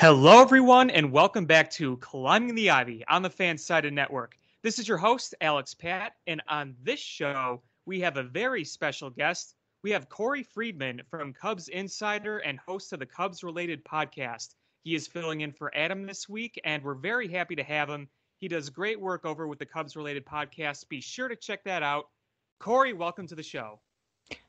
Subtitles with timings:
[0.00, 4.38] Hello, everyone, and welcome back to Climbing the Ivy on the Fansided Network.
[4.62, 9.10] This is your host, Alex Pat, and on this show, we have a very special
[9.10, 9.56] guest.
[9.82, 14.54] We have Corey Friedman from Cubs Insider and host of the Cubs related podcast.
[14.84, 18.08] He is filling in for Adam this week, and we're very happy to have him.
[18.38, 20.88] He does great work over with the Cubs related podcast.
[20.88, 22.04] Be sure to check that out.
[22.60, 23.80] Corey, welcome to the show.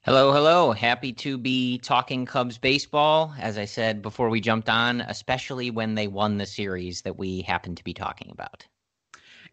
[0.01, 0.71] Hello, hello.
[0.71, 5.95] Happy to be talking Cubs baseball, as I said before we jumped on, especially when
[5.95, 8.65] they won the series that we happen to be talking about.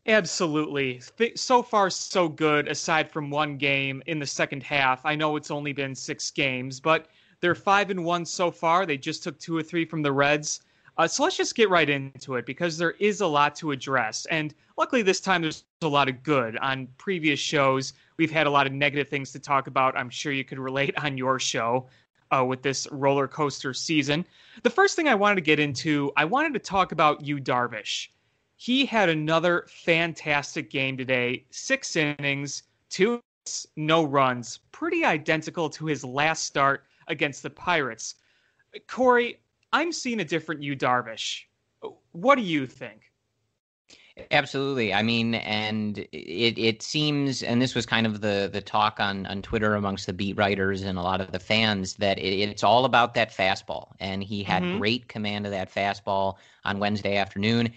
[0.07, 1.01] Absolutely.
[1.35, 5.05] So far, so good, aside from one game in the second half.
[5.05, 7.09] I know it's only been six games, but
[7.41, 8.87] they're five and one so far.
[8.87, 10.61] They just took two or three from the Reds.
[10.97, 14.27] Uh, so let's just get right into it because there is a lot to address.
[14.31, 16.57] And luckily, this time there's a lot of good.
[16.59, 19.97] On previous shows, we've had a lot of negative things to talk about.
[19.97, 21.89] I'm sure you could relate on your show
[22.31, 24.25] uh, with this roller coaster season.
[24.63, 28.09] The first thing I wanted to get into, I wanted to talk about Yu Darvish.
[28.57, 31.45] He had another fantastic game today.
[31.51, 38.15] Six innings, two hits, no runs, pretty identical to his last start against the Pirates.
[38.89, 39.41] Corey,
[39.73, 41.43] I'm seeing a different Yu Darvish.
[42.13, 43.13] What do you think?
[44.31, 44.95] Absolutely.
[44.95, 49.27] I mean, and it it seems, and this was kind of the the talk on
[49.27, 52.65] on Twitter amongst the beat writers and a lot of the fans that it, it's
[52.65, 54.79] all about that fastball, and he had mm-hmm.
[54.79, 57.73] great command of that fastball on Wednesday afternoon.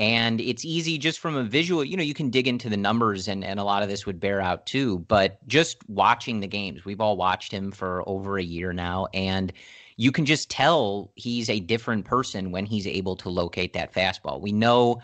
[0.00, 3.28] And it's easy just from a visual, you know, you can dig into the numbers
[3.28, 4.98] and, and a lot of this would bear out too.
[5.06, 9.06] But just watching the games, we've all watched him for over a year now.
[9.14, 9.52] And
[9.96, 14.40] you can just tell he's a different person when he's able to locate that fastball.
[14.40, 15.00] We know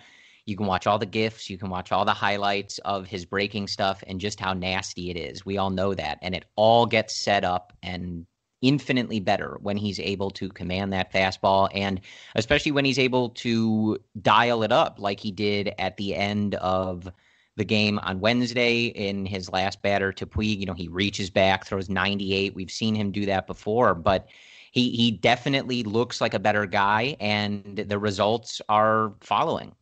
[0.51, 3.69] you can watch all the gifs, you can watch all the highlights of his breaking
[3.69, 5.47] stuff and just how nasty it is.
[5.47, 6.19] We all know that.
[6.21, 8.27] And it all gets set up and
[8.61, 12.01] infinitely better when he's able to command that fastball and
[12.35, 17.11] especially when he's able to dial it up like he did at the end of
[17.57, 20.59] the game on Wednesday in his last batter to Puig.
[20.59, 22.55] You know, he reaches back, throws 98.
[22.55, 24.29] We've seen him do that before, but
[24.73, 29.73] he he definitely looks like a better guy, and the results are following.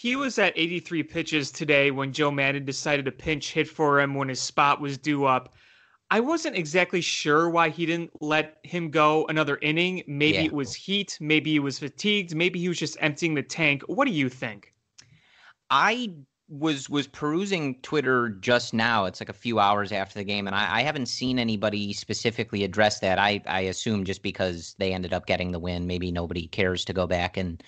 [0.00, 4.14] He was at 83 pitches today when Joe Maddon decided to pinch hit for him
[4.14, 5.56] when his spot was due up.
[6.08, 10.04] I wasn't exactly sure why he didn't let him go another inning.
[10.06, 10.44] Maybe yeah.
[10.44, 13.82] it was heat, maybe he was fatigued, maybe he was just emptying the tank.
[13.88, 14.72] What do you think?
[15.68, 16.12] I
[16.48, 19.04] was was perusing Twitter just now.
[19.04, 22.62] It's like a few hours after the game, and I, I, haven't seen anybody specifically
[22.62, 23.18] address that.
[23.18, 26.92] I I assume just because they ended up getting the win, maybe nobody cares to
[26.92, 27.60] go back and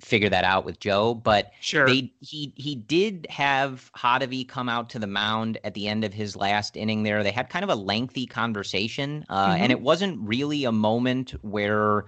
[0.00, 1.14] figure that out with Joe.
[1.14, 5.88] But sure, they, he he did have Hottovy come out to the mound at the
[5.88, 7.02] end of his last inning.
[7.02, 9.62] There, they had kind of a lengthy conversation, uh, mm-hmm.
[9.62, 12.06] and it wasn't really a moment where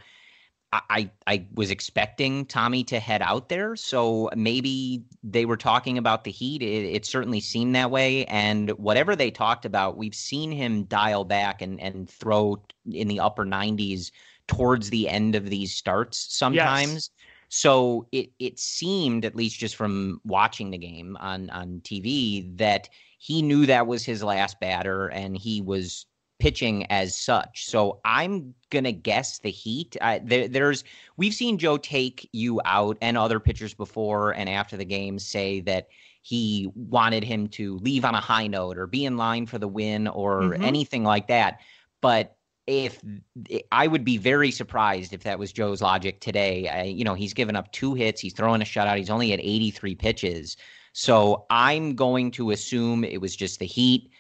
[0.73, 6.25] I I was expecting Tommy to head out there, so maybe they were talking about
[6.25, 6.63] the heat.
[6.63, 11.25] It, it, certainly seemed that way, and whatever they talked about, we've seen him dial
[11.25, 14.11] back and and throw in the upper 90s
[14.49, 16.93] towards the end of these starts sometimes.
[16.93, 17.11] Yes.
[17.49, 22.89] So it it seemed, at least just from watching the game on on TV, that
[23.19, 26.07] he knew that was his last batter, and he was
[26.39, 27.67] pitching as such.
[27.67, 29.97] So I'm gonna guess the Heat.
[30.01, 30.85] Uh, there, there's
[31.17, 35.61] we've seen Joe take you out and other pitchers before and after the game say
[35.61, 35.89] that
[36.23, 39.69] he wanted him to leave on a high note or be in line for the
[39.69, 40.65] win or mm-hmm.
[40.65, 41.61] anything like that.
[42.01, 43.01] But if
[43.71, 46.69] I would be very surprised if that was Joe's logic today.
[46.69, 49.41] I, you know, he's given up two hits, he's throwing a shutout, he's only at
[49.41, 50.57] 83 pitches.
[50.93, 54.11] So I'm going to assume it was just the heat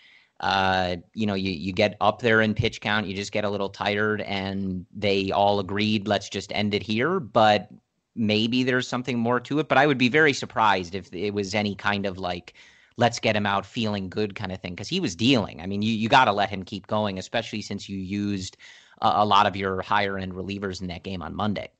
[0.40, 3.50] uh, you know, you, you get up there in pitch count, you just get a
[3.50, 7.20] little tired, and they all agreed, let's just end it here.
[7.20, 7.68] But
[8.14, 9.68] maybe there's something more to it.
[9.68, 12.54] But I would be very surprised if it was any kind of like,
[12.96, 15.60] let's get him out feeling good kind of thing, because he was dealing.
[15.60, 18.56] I mean, you, you got to let him keep going, especially since you used
[19.02, 21.70] a, a, lot of your higher end relievers in that game on Monday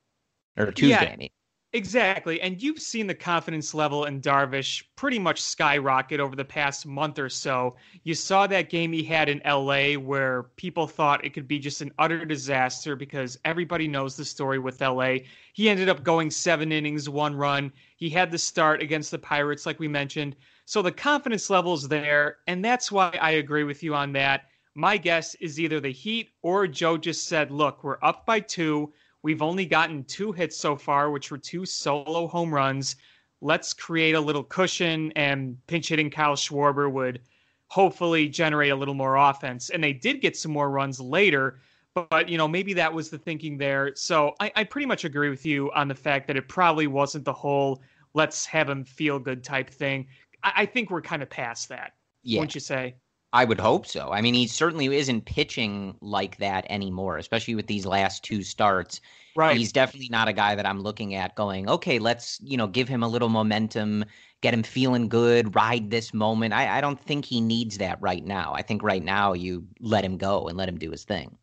[0.56, 1.04] or Tuesday.
[1.04, 1.12] Yeah.
[1.12, 1.30] I mean.
[1.72, 2.40] Exactly.
[2.40, 7.18] And you've seen the confidence level in Darvish pretty much skyrocket over the past month
[7.18, 7.76] or so.
[8.02, 11.82] You saw that game he had in LA where people thought it could be just
[11.82, 15.16] an utter disaster because everybody knows the story with LA.
[15.52, 17.70] He ended up going seven innings, one run.
[17.96, 20.36] He had the start against the Pirates, like we mentioned.
[20.66, 22.38] So the confidence level is there.
[22.46, 24.42] And that's why I agree with you on that.
[24.74, 28.92] My guess is either the Heat or Joe just said, look, we're up by two
[29.26, 32.94] We've only gotten two hits so far, which were two solo home runs.
[33.40, 37.20] Let's create a little cushion, and pinch hitting Kyle Schwarber would
[37.66, 39.70] hopefully generate a little more offense.
[39.70, 41.58] And they did get some more runs later,
[41.92, 43.96] but you know maybe that was the thinking there.
[43.96, 47.24] So I, I pretty much agree with you on the fact that it probably wasn't
[47.24, 47.82] the whole
[48.14, 50.06] let's have him feel good type thing.
[50.46, 51.94] I, I think we're kind of past that.
[52.22, 52.40] Yeah.
[52.40, 52.94] Wouldn't you say?
[53.32, 54.10] I would hope so.
[54.12, 59.00] I mean, he certainly isn't pitching like that anymore, especially with these last two starts.
[59.34, 59.56] Right.
[59.56, 62.88] He's definitely not a guy that I'm looking at going, okay, let's, you know, give
[62.88, 64.04] him a little momentum,
[64.40, 66.54] get him feeling good, ride this moment.
[66.54, 68.54] I, I don't think he needs that right now.
[68.54, 71.36] I think right now you let him go and let him do his thing.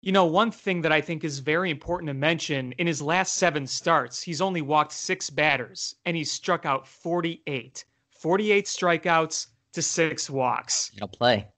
[0.00, 3.34] You know, one thing that I think is very important to mention in his last
[3.34, 7.84] seven starts, he's only walked six batters and he's struck out 48.
[8.20, 10.92] 48 strikeouts to six walks.
[10.94, 11.48] It'll play.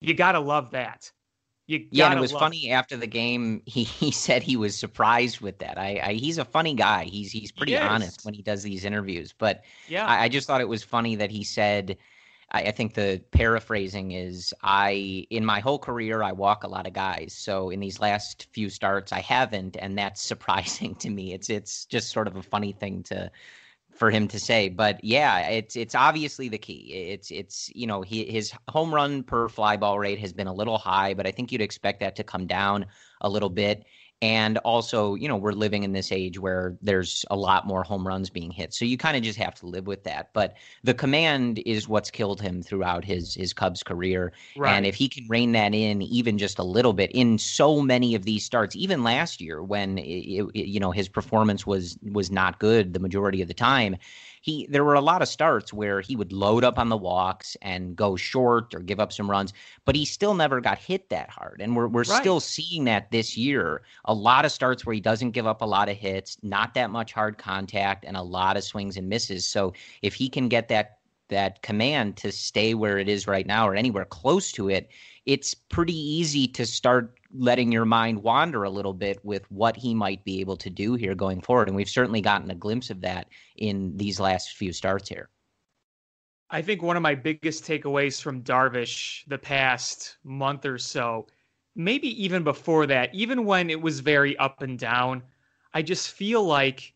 [0.00, 1.10] You got to love that.
[1.66, 3.62] You yeah, and it was funny after the game.
[3.66, 5.78] He, he said he was surprised with that.
[5.78, 7.04] I, I he's a funny guy.
[7.04, 9.34] He's he's pretty he honest when he does these interviews.
[9.36, 11.96] But yeah, I, I, just thought it was funny that he said.
[12.52, 16.86] I, I think the paraphrasing is I in my whole career I walk a lot
[16.86, 17.34] of guys.
[17.36, 21.32] So in these last few starts I haven't, and that's surprising to me.
[21.32, 23.30] It's it's just sort of a funny thing to
[23.96, 24.68] for him to say.
[24.68, 26.92] But yeah, it's it's obviously the key.
[27.12, 30.54] It's it's you know he, his home run per fly ball rate has been a
[30.54, 32.86] little high, but I think you'd expect that to come down
[33.20, 33.84] a little bit.
[34.22, 38.06] And also, you know, we're living in this age where there's a lot more home
[38.06, 38.72] runs being hit.
[38.72, 40.30] So you kind of just have to live with that.
[40.32, 40.54] But
[40.84, 44.32] the command is what's killed him throughout his his Cubs career.
[44.56, 44.72] Right.
[44.72, 48.14] And if he can rein that in even just a little bit in so many
[48.14, 52.30] of these starts, even last year when it, it, you know his performance was was
[52.30, 53.96] not good the majority of the time,
[54.46, 57.56] he there were a lot of starts where he would load up on the walks
[57.62, 59.52] and go short or give up some runs,
[59.84, 61.60] but he still never got hit that hard.
[61.60, 62.20] And we're we're right.
[62.22, 63.82] still seeing that this year.
[64.04, 66.90] A lot of starts where he doesn't give up a lot of hits, not that
[66.90, 69.44] much hard contact, and a lot of swings and misses.
[69.48, 70.98] So if he can get that
[71.28, 74.88] that command to stay where it is right now or anywhere close to it,
[75.24, 79.94] it's pretty easy to start letting your mind wander a little bit with what he
[79.94, 81.68] might be able to do here going forward.
[81.68, 85.28] And we've certainly gotten a glimpse of that in these last few starts here.
[86.50, 91.26] I think one of my biggest takeaways from Darvish the past month or so,
[91.74, 95.22] maybe even before that, even when it was very up and down,
[95.74, 96.94] I just feel like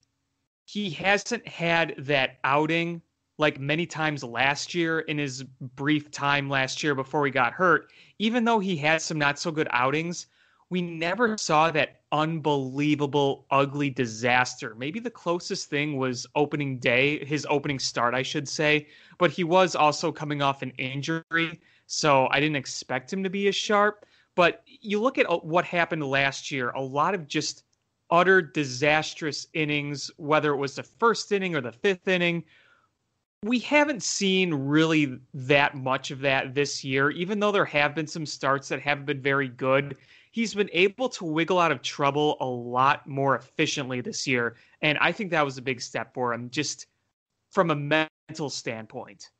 [0.65, 3.03] he hasn't had that outing
[3.41, 5.43] like many times last year in his
[5.75, 7.91] brief time last year before he got hurt
[8.21, 10.27] even though he had some not so good outings,
[10.69, 14.75] we never saw that unbelievable, ugly disaster.
[14.75, 18.89] Maybe the closest thing was opening day, his opening start, I should say.
[19.17, 23.49] But he was also coming off an injury, so I didn't expect him to be
[23.49, 24.05] as sharp.
[24.35, 27.65] But you look at uh, what happened last year, a lot of just
[28.11, 32.45] utter disastrous innings, whether it was the first inning or the fifth inning,
[33.43, 38.07] we haven't seen really that much of that this year, even though there have been
[38.07, 39.97] some starts that haven't been very good.
[40.33, 44.57] He's been able to wiggle out of trouble a lot more efficiently this year.
[44.83, 46.87] And I think that was a big step for him, just
[47.51, 49.31] from a mental standpoint.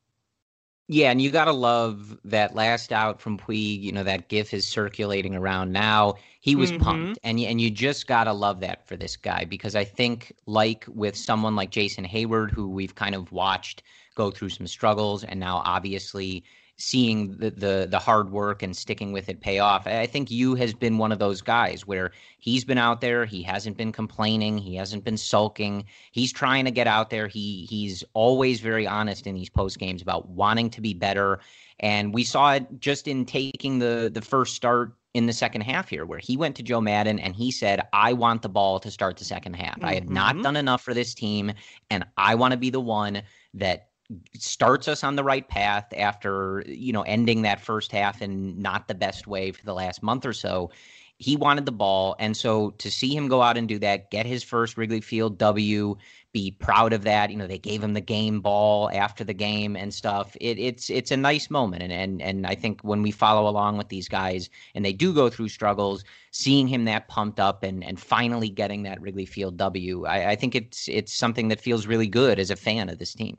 [0.91, 3.81] Yeah, and you got to love that last out from Puig.
[3.81, 6.15] You know, that gif is circulating around now.
[6.41, 6.83] He was mm-hmm.
[6.83, 7.19] pumped.
[7.23, 10.83] And, and you just got to love that for this guy because I think, like
[10.89, 13.83] with someone like Jason Heyward, who we've kind of watched
[14.15, 16.43] go through some struggles and now obviously
[16.81, 19.87] seeing the, the the hard work and sticking with it pay off.
[19.87, 23.43] I think Yu has been one of those guys where he's been out there, he
[23.43, 25.85] hasn't been complaining, he hasn't been sulking.
[26.11, 27.27] He's trying to get out there.
[27.27, 31.39] He he's always very honest in these post games about wanting to be better.
[31.79, 35.89] And we saw it just in taking the the first start in the second half
[35.89, 38.89] here, where he went to Joe Maddon and he said, I want the ball to
[38.89, 39.75] start the second half.
[39.75, 39.85] Mm-hmm.
[39.85, 41.51] I have not done enough for this team,
[41.89, 43.21] and I want to be the one
[43.55, 43.89] that
[44.37, 48.87] starts us on the right path after you know ending that first half in not
[48.87, 50.71] the best way for the last month or so.
[51.17, 52.15] He wanted the ball.
[52.17, 55.37] And so to see him go out and do that get his first wrigley field
[55.37, 55.95] w
[56.33, 57.29] be proud of that.
[57.29, 60.35] You know they gave him the game ball after the game and stuff.
[60.41, 61.83] It, it's it's a nice moment.
[61.83, 65.13] And, and and i think when we follow along with these guys and they do
[65.13, 69.57] go through struggles seeing him that pumped up and and finally getting that wrigley field
[69.57, 72.97] w i, I think it's it's something that feels really good as a fan of
[72.97, 73.37] this team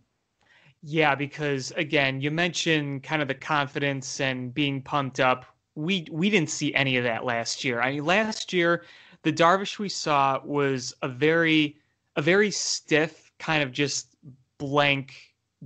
[0.83, 5.47] yeah, because again, you mentioned kind of the confidence and being pumped up.
[5.75, 7.81] We we didn't see any of that last year.
[7.81, 8.85] I mean, last year
[9.23, 11.77] the Darvish we saw was a very
[12.17, 14.15] a very stiff kind of just
[14.59, 15.15] blank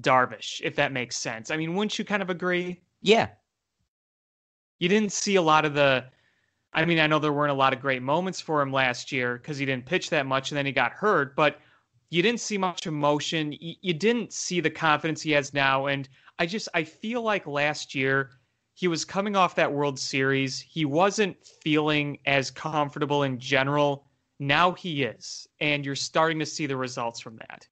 [0.00, 1.50] Darvish, if that makes sense.
[1.50, 2.80] I mean, wouldn't you kind of agree?
[3.02, 3.28] Yeah.
[4.78, 6.04] You didn't see a lot of the
[6.73, 9.38] I mean, I know there weren't a lot of great moments for him last year
[9.38, 11.58] because he didn't pitch that much and then he got hurt, but
[12.10, 13.52] you didn't see much emotion.
[13.52, 15.86] You, you didn't see the confidence he has now.
[15.86, 16.08] And
[16.38, 18.30] I just, I feel like last year
[18.75, 20.60] he was coming off that World Series.
[20.60, 24.06] He wasn't feeling as comfortable in general.
[24.38, 27.66] Now he is, and you're starting to see the results from that.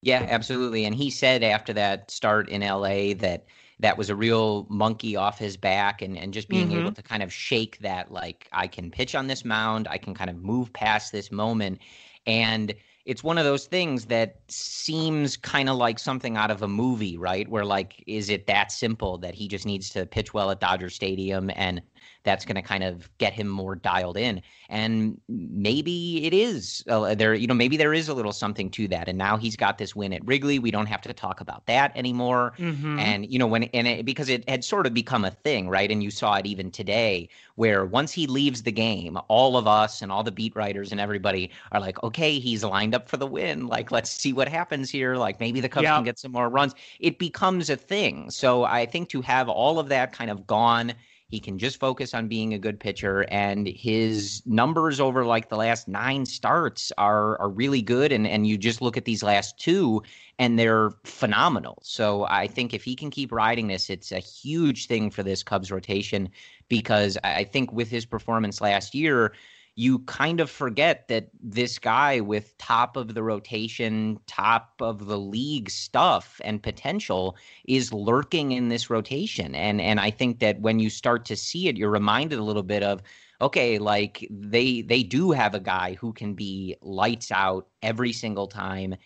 [0.00, 0.84] Yeah, absolutely.
[0.86, 3.46] And he said after that start in LA that
[3.80, 6.80] that was a real monkey off his back and, and just being mm-hmm.
[6.80, 10.14] able to kind of shake that like I can pitch on this mound, I can
[10.14, 11.80] kind of move past this moment.
[12.26, 12.74] And
[13.08, 17.16] it's one of those things that seems kind of like something out of a movie,
[17.16, 17.48] right?
[17.48, 20.90] Where like, is it that simple that he just needs to pitch well at Dodger
[20.90, 21.80] Stadium and
[22.24, 24.42] that's going to kind of get him more dialed in?
[24.68, 27.32] And maybe it is uh, there.
[27.32, 29.08] You know, maybe there is a little something to that.
[29.08, 30.58] And now he's got this win at Wrigley.
[30.58, 32.52] We don't have to talk about that anymore.
[32.58, 32.98] Mm-hmm.
[32.98, 35.90] And you know, when and it, because it had sort of become a thing, right?
[35.90, 40.02] And you saw it even today, where once he leaves the game, all of us
[40.02, 43.26] and all the beat writers and everybody are like, okay, he's lined up for the
[43.26, 43.66] win.
[43.66, 45.16] Like, let's see what happens here.
[45.16, 46.74] Like, maybe the Cubs can get some more runs.
[47.00, 48.30] It becomes a thing.
[48.30, 50.94] So I think to have all of that kind of gone
[51.28, 55.56] he can just focus on being a good pitcher, and his numbers over like the
[55.56, 58.12] last nine starts are are really good.
[58.12, 60.02] And and you just look at these last two,
[60.38, 61.80] and they're phenomenal.
[61.82, 65.42] So I think if he can keep riding this, it's a huge thing for this
[65.42, 66.30] Cubs rotation
[66.68, 69.34] because I think with his performance last year
[69.78, 75.16] you kind of forget that this guy with top of the rotation, top of the
[75.16, 77.36] league stuff and potential
[77.68, 79.54] is lurking in this rotation.
[79.54, 82.64] And and I think that when you start to see it, you're reminded a little
[82.64, 83.02] bit of
[83.40, 88.48] okay, like they they do have a guy who can be lights out every single
[88.48, 88.96] time,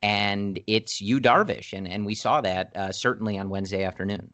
[0.00, 4.32] and it's Yu Darvish, and and we saw that uh, certainly on Wednesday afternoon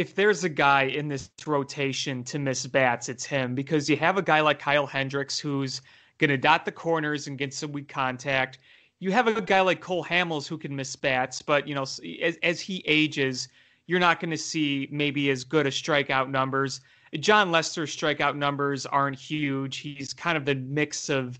[0.00, 4.16] if there's a guy in this rotation to miss bats, it's him because you have
[4.16, 5.82] a guy like Kyle Hendricks who's
[6.16, 8.60] going to dot the corners and get some weak contact.
[9.00, 12.38] You have a guy like Cole Hamels who can miss bats, but you know as,
[12.42, 13.48] as he ages,
[13.88, 16.80] you're not going to see maybe as good a strikeout numbers.
[17.18, 19.76] Jon Lester's strikeout numbers aren't huge.
[19.76, 21.38] He's kind of the mix of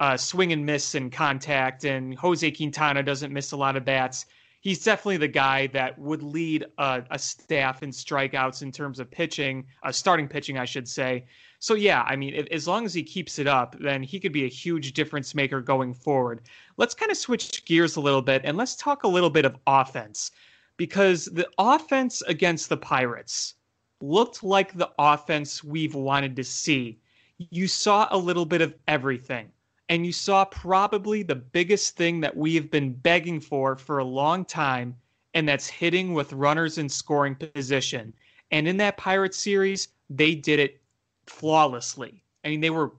[0.00, 4.26] uh, swing and miss and contact, and Jose Quintana doesn't miss a lot of bats
[4.64, 9.10] he's definitely the guy that would lead a, a staff in strikeouts in terms of
[9.10, 11.26] pitching, uh, starting pitching, I should say.
[11.58, 14.32] So yeah, I mean, if, as long as he keeps it up, then he could
[14.32, 16.40] be a huge difference maker going forward.
[16.78, 19.56] Let's kind of switch gears a little bit and let's talk a little bit of
[19.66, 20.30] offense
[20.78, 23.54] because the offense against the Pirates
[24.00, 27.00] looked like the offense we've wanted to see.
[27.36, 29.50] You saw a little bit of everything
[29.88, 34.04] and you saw probably the biggest thing that we have been begging for for a
[34.04, 34.96] long time,
[35.34, 38.14] and that's hitting with runners in scoring position.
[38.50, 40.80] And in that Pirates series, they did it
[41.26, 42.22] flawlessly.
[42.44, 42.92] I mean, they were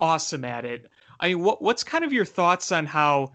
[0.00, 0.90] awesome at it.
[1.20, 3.32] I mean, what what's kind of your thoughts on how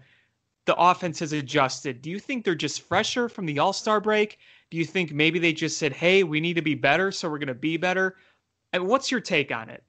[0.66, 2.02] the offense has adjusted?
[2.02, 4.38] Do you think they're just fresher from the All Star break?
[4.70, 7.38] Do you think maybe they just said, "Hey, we need to be better, so we're
[7.38, 8.16] going to be better"?
[8.72, 9.82] And what's your take on it?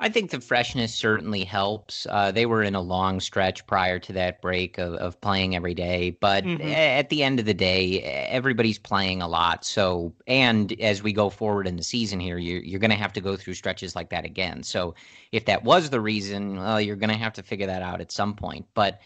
[0.00, 2.06] I think the freshness certainly helps.
[2.08, 5.74] Uh, they were in a long stretch prior to that break of, of playing every
[5.74, 6.68] day, but mm-hmm.
[6.68, 9.64] at the end of the day, everybody's playing a lot.
[9.64, 13.12] So, and as we go forward in the season here, you're, you're going to have
[13.14, 14.62] to go through stretches like that again.
[14.62, 14.94] So,
[15.32, 18.12] if that was the reason, well, you're going to have to figure that out at
[18.12, 18.66] some point.
[18.74, 19.00] But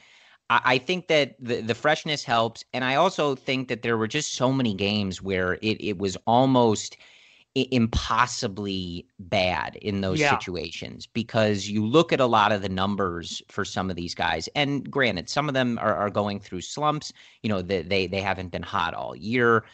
[0.50, 2.64] I, I think that the, the freshness helps.
[2.74, 6.18] And I also think that there were just so many games where it, it was
[6.26, 6.98] almost–
[7.54, 10.30] impossibly bad in those yeah.
[10.30, 14.48] situations because you look at a lot of the numbers for some of these guys
[14.54, 18.22] and granted some of them are, are going through slumps you know they, they they
[18.22, 19.64] haven't been hot all year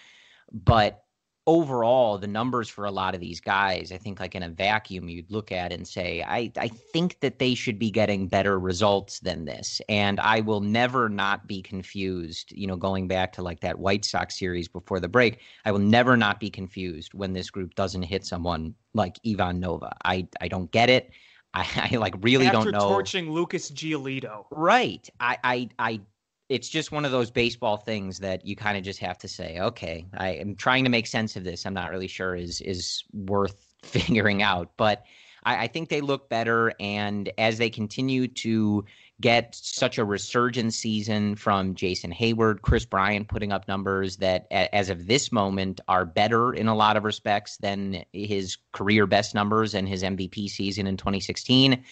[0.53, 1.05] but
[1.49, 5.09] overall, the numbers for a lot of these guys, I think, like in a vacuum,
[5.09, 9.21] you'd look at and say, I, I think that they should be getting better results
[9.21, 9.81] than this.
[9.89, 14.05] And I will never not be confused, you know, going back to like that White
[14.05, 18.03] Sox series before the break, I will never not be confused when this group doesn't
[18.03, 19.97] hit someone like Ivan Nova.
[20.05, 21.11] I, I don't get it.
[21.55, 22.89] I, I like really After don't know.
[22.91, 24.45] torching Lucas Giolito.
[24.51, 25.09] Right.
[25.19, 26.01] I, I, I
[26.49, 29.59] it's just one of those baseball things that you kind of just have to say,
[29.61, 31.67] okay, I am trying to make sense of this.
[31.67, 35.05] I'm not really sure is is worth figuring out, but
[35.45, 38.85] I, I think they look better, and as they continue to
[39.21, 44.91] get such a resurgence season from Jason Heyward, Kris Bryant putting up numbers that, as
[44.91, 49.75] of this moment, are better in a lot of respects than his career best numbers
[49.75, 51.83] and his MVP season in 2016.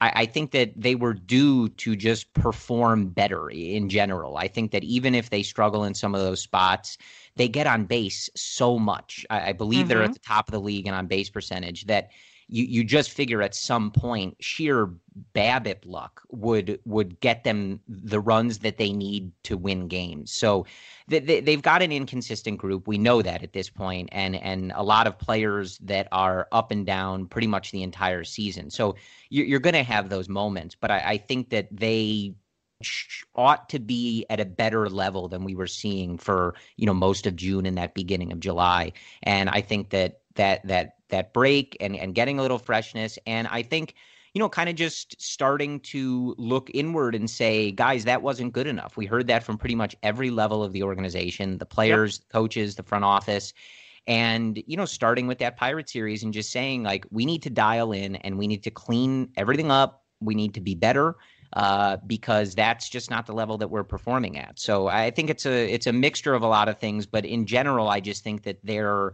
[0.00, 4.36] I, I think that they were due to just perform better in general.
[4.36, 6.98] I think that even if they struggle in some of those spots,
[7.36, 9.24] they get on base so much.
[9.30, 9.88] I, I believe mm-hmm.
[9.88, 10.12] they're at mm-hmm.
[10.14, 12.10] the top of the league and on base percentage that
[12.54, 14.88] you you just figure at some point sheer
[15.34, 20.30] BABIP luck would would get them the runs that they need to win games.
[20.32, 20.64] So
[21.08, 22.86] they, they, have got an inconsistent group.
[22.86, 26.70] We know that at this point, and and a lot of players that are up
[26.70, 28.70] and down pretty much the entire season.
[28.70, 28.94] So
[29.30, 32.34] you're, you're going to have those moments, but I, I think that they
[33.34, 37.26] ought to be at a better level than we were seeing for you know most
[37.26, 38.92] of June and that beginning of July.
[39.24, 43.46] And I think that that that that break and and getting a little freshness, and
[43.48, 43.94] I think
[44.34, 48.66] you know, kind of just starting to look inward and say, guys, that wasn't good
[48.66, 48.96] enough.
[48.96, 52.32] We heard that from pretty much every level of the organization, the players, yep.
[52.32, 53.54] coaches, the front office.
[54.08, 57.50] And, you know, starting with that Pirate series and just saying, like, we need to
[57.50, 60.02] dial in and we need to clean everything up.
[60.20, 61.14] We need to be better.
[61.52, 64.58] Uh, because that's just not the level that we're performing at.
[64.58, 67.46] So I think it's a it's a mixture of a lot of things, but in
[67.46, 69.12] general, I just think that they're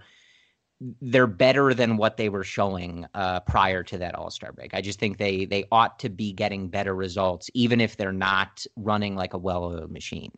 [0.81, 4.75] they're better than what they were showing uh, prior to that All Star break.
[4.75, 8.65] I just think they they ought to be getting better results, even if they're not
[8.77, 10.33] running like a well-oiled machine.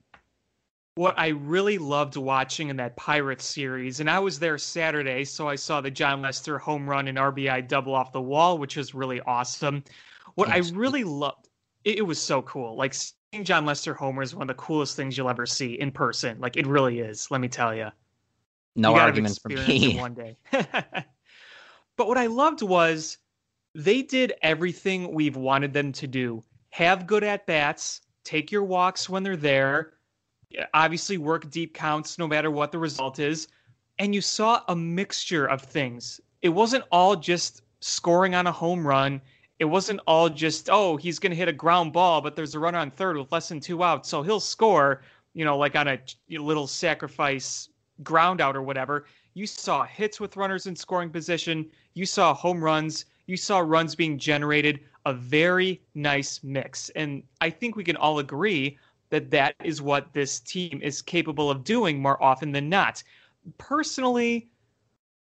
[0.96, 5.48] What I really loved watching in that Pirates series, and I was there Saturday, so
[5.48, 8.94] I saw the Jon Lester home run and RBI double off the wall, which was
[8.94, 9.84] really awesome.
[10.34, 11.48] What I really loved,
[11.84, 12.76] it, it was so cool.
[12.76, 15.92] Like seeing Jon Lester homer is one of the coolest things you'll ever see in
[15.92, 16.38] person.
[16.40, 17.30] Like it really is.
[17.30, 17.88] Let me tell you.
[18.74, 19.98] No arguments for me.
[19.98, 20.36] One day.
[20.50, 23.18] but what I loved was
[23.74, 26.42] they did everything we've wanted them to do.
[26.70, 29.94] Have good at bats, take your walks when they're there,
[30.74, 33.48] obviously work deep counts no matter what the result is.
[33.98, 36.20] And you saw a mixture of things.
[36.40, 39.20] It wasn't all just scoring on a home run.
[39.58, 42.58] It wasn't all just, oh, he's going to hit a ground ball, but there's a
[42.58, 44.08] runner on third with less than two outs.
[44.08, 45.02] So he'll score,
[45.34, 46.00] you know, like on a
[46.30, 47.68] little sacrifice
[48.04, 52.62] ground out or whatever, you saw hits with runners in scoring position, you saw home
[52.62, 56.90] runs, you saw runs being generated, a very nice mix.
[56.90, 58.78] And I think we can all agree
[59.10, 63.02] that that is what this team is capable of doing more often than not.
[63.58, 64.48] Personally,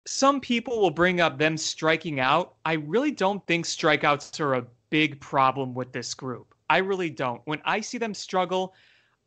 [0.05, 2.55] some people will bring up them striking out.
[2.65, 6.53] I really don't think strikeouts are a big problem with this group.
[6.69, 7.41] I really don't.
[7.45, 8.73] When I see them struggle,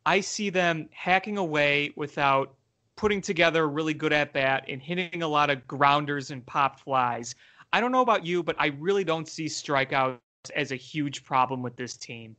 [0.05, 2.55] I see them hacking away without
[2.97, 6.79] putting together a really good at bat and hitting a lot of grounders and pop
[6.81, 7.35] flies.
[7.71, 10.19] I don't know about you, but I really don't see strikeouts
[10.55, 12.35] as a huge problem with this team.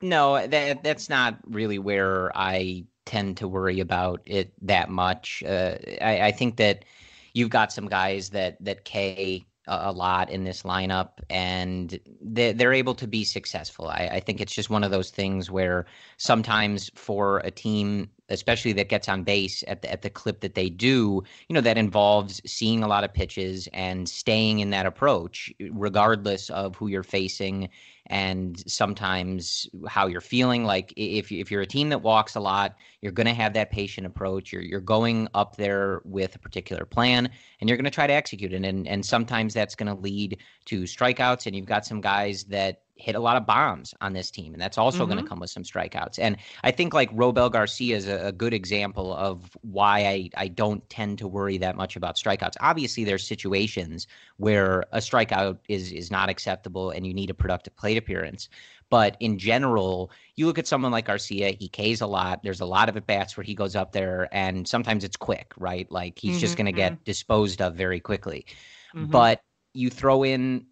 [0.00, 5.42] No, that that's not really where I tend to worry about it that much.
[5.44, 6.84] Uh, I, I, think that
[7.32, 12.72] you've got some guys that that K a, lot in this lineup, and they, they're
[12.72, 13.88] able to be successful.
[13.88, 18.72] I, I think it's just one of those things where sometimes for a team especially
[18.74, 21.78] that gets on base at the at the clip that they do, you know, that
[21.78, 27.02] involves seeing a lot of pitches and staying in that approach, regardless of who you're
[27.02, 27.68] facing
[28.10, 30.64] and sometimes how you're feeling.
[30.64, 33.70] Like if if you're a team that walks a lot, you're going to have that
[33.70, 34.52] patient approach.
[34.52, 38.12] You're you're going up there with a particular plan, and you're going to try to
[38.12, 38.64] execute it.
[38.64, 41.46] And and sometimes that's going to lead to strikeouts.
[41.46, 44.60] And you've got some guys that hit a lot of bombs on this team, and
[44.60, 45.12] that's also mm-hmm.
[45.12, 46.18] going to come with some strikeouts.
[46.18, 50.48] And I think like Robel Garcia is a, a, good example of why I, I
[50.48, 52.54] don't tend to worry that much about strikeouts.
[52.60, 57.76] Obviously, there's situations where a strikeout is is not acceptable, and you need a productive
[57.76, 58.48] plate appearance.
[58.90, 62.42] But in general, you look at someone like Garcia, he Ks a lot.
[62.42, 65.52] There's a lot of at bats where he goes up there, and sometimes it's quick,
[65.58, 65.90] right?
[65.92, 66.40] Like he's mm-hmm.
[66.40, 68.46] just going to get disposed of very quickly.
[68.94, 69.10] Mm-hmm.
[69.10, 69.42] But
[69.74, 70.66] you throw in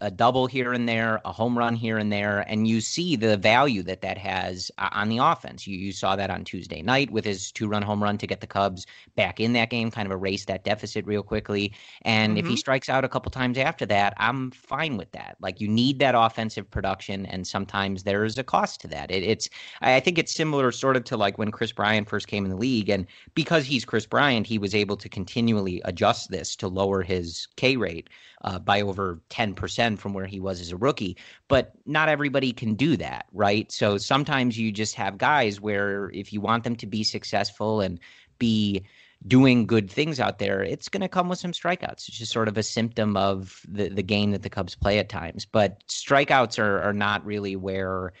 [0.00, 3.36] a double here and there, a home run here and there, and you see the
[3.36, 5.66] value that that has uh, on the offense.
[5.66, 8.40] You, you saw that on Tuesday night with his two run home run to get
[8.40, 11.72] the Cubs back in that game, kind of erase that deficit real quickly.
[12.02, 12.38] And mm-hmm.
[12.38, 12.58] if he mm-hmm.
[12.58, 15.36] strikes out a couple times after that, I'm fine with that.
[15.40, 19.10] Like you need that offensive production, and sometimes there is a cost to that.
[19.10, 19.48] It, it's
[19.80, 22.56] I think it's similar sort of to like when Kris Bryant first came in the
[22.56, 27.02] league, and because he's Kris Bryant, he was able to continually adjust this to lower
[27.02, 28.10] his K rate
[28.42, 31.16] uh, by over 10% from where he was as a rookie.
[31.48, 33.70] But not everybody can do that, right?
[33.72, 37.98] So sometimes you just have guys where if you want them to be successful and
[38.38, 38.84] be
[39.26, 42.08] doing good things out there, it's going to come with some strikeouts.
[42.08, 45.08] It's just sort of a symptom of the, the game that the Cubs play at
[45.08, 45.44] times.
[45.44, 48.12] But strikeouts are, are not really where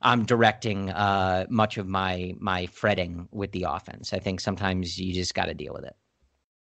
[0.00, 4.12] I'm directing uh, much of my my fretting with the offense.
[4.12, 5.96] I think sometimes you just got to deal with it.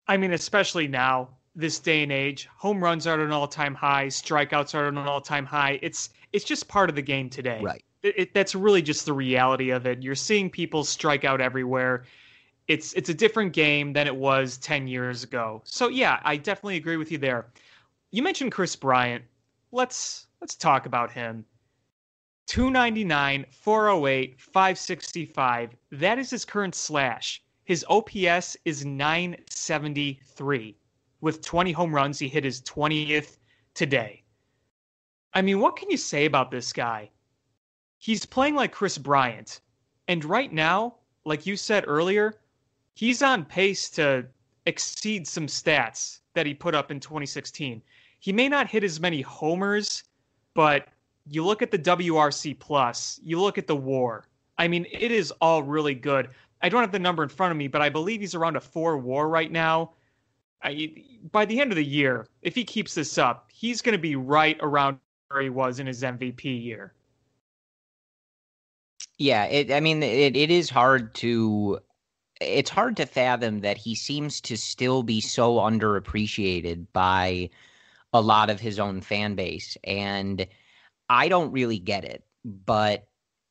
[0.08, 2.48] I mean, especially now this day and age.
[2.58, 5.80] Home runs are at an all-time high, strikeouts are at an all-time high.
[5.82, 7.60] It's it's just part of the game today.
[7.62, 7.84] Right.
[8.04, 10.02] It, it, that's really just the reality of it.
[10.02, 12.06] You're seeing people strike out everywhere.
[12.68, 15.62] It's it's a different game than it was 10 years ago.
[15.66, 17.48] So yeah, I definitely agree with you there.
[18.12, 19.24] you mentioned Kris Bryant.
[19.72, 21.46] Let's let's talk about him.
[22.48, 25.76] 299, 408, 565.
[25.92, 27.44] That is his current slash.
[27.64, 30.76] His OPS is 973.
[31.22, 33.38] With 20 home runs, he hit his 20th
[33.74, 34.24] today.
[35.34, 37.10] I mean, what can you say about this guy?
[37.98, 39.62] He's playing like Kris Bryant.
[40.08, 42.36] And right now, like you said earlier,
[42.94, 44.26] he's on pace to
[44.66, 47.82] exceed some stats that he put up in 2016.
[48.20, 50.04] He may not hit as many homers,
[50.54, 50.88] but
[51.26, 54.26] you look at the WRC plus, you look at the WAR.
[54.58, 56.30] I mean, it is all really good.
[56.62, 58.62] I don't have the number in front of me, but I believe he's around a
[58.62, 59.94] four WAR right now.
[60.62, 60.92] I,
[61.32, 64.16] by the end of the year, if he keeps this up, he's going to be
[64.16, 66.94] right around where he was in his MVP year.
[69.18, 71.80] Yeah, it, I mean, it, it is hard to
[72.42, 77.50] it's hard to fathom that he seems to still be so underappreciated by
[78.14, 80.48] a lot of his own fan base and
[81.10, 83.08] I don't really get it but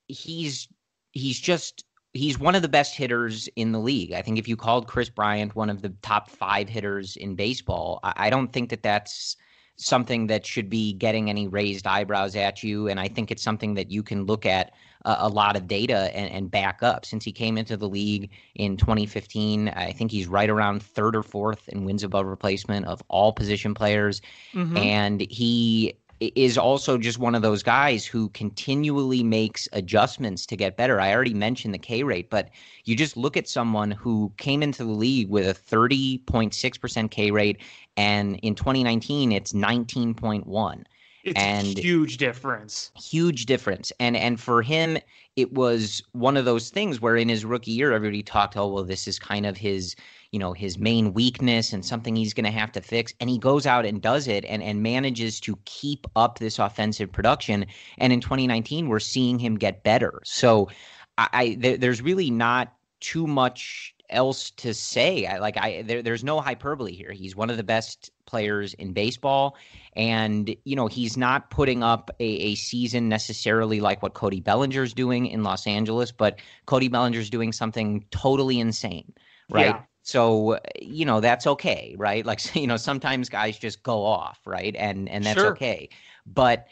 [0.08, 0.68] he's
[1.12, 4.12] he's just he's one of the best hitters in the league.
[4.12, 8.00] I think if you called Kris Bryant one of the top 5 hitters in baseball,
[8.02, 9.36] I, I don't think that that's
[9.76, 13.74] something that should be getting any raised eyebrows at you and I think it's something
[13.74, 14.72] that you can look at
[15.04, 17.04] a, a lot of data and, and back up.
[17.06, 21.22] Since he came into the league in 2015, I think he's right around third or
[21.22, 24.20] fourth in wins above replacement of all position players.
[24.52, 24.76] Mm-hmm.
[24.76, 30.76] And he is also just one of those guys who continually makes adjustments to get
[30.76, 31.00] better.
[31.00, 32.50] I already mentioned the K rate, but
[32.85, 37.61] you just look at someone who came into the league with a 30.6% K rate,
[37.96, 40.85] and in 2019, it's 19.1.
[41.24, 42.90] It's and huge difference.
[42.96, 43.92] Huge difference.
[44.00, 44.98] And and for him,
[45.37, 48.85] it was one of those things where in his rookie year, everybody talked, oh well,
[48.85, 49.94] this is kind of his,
[50.32, 53.14] you know, his main weakness and something he's gonna have to fix.
[53.20, 57.10] And he goes out and does it and, and manages to keep up this offensive
[57.10, 57.66] production.
[57.98, 60.20] And in 2019, we're seeing him get better.
[60.24, 60.68] So
[61.16, 65.26] I, I there, there's really not too much else to say.
[65.26, 67.12] I, like I there, there's no hyperbole here.
[67.12, 69.56] He's one of the best players in baseball,
[69.94, 74.92] and you know he's not putting up a, a season necessarily like what Cody Bellinger's
[74.92, 79.12] doing in Los Angeles, but Cody Bellinger's doing something totally insane,
[79.50, 79.66] right?
[79.66, 79.82] Yeah.
[80.08, 82.24] So uh, you know that's okay, right?
[82.24, 84.74] Like you know sometimes guys just go off, right?
[84.76, 85.50] And and that's sure.
[85.52, 85.90] okay,
[86.24, 86.66] but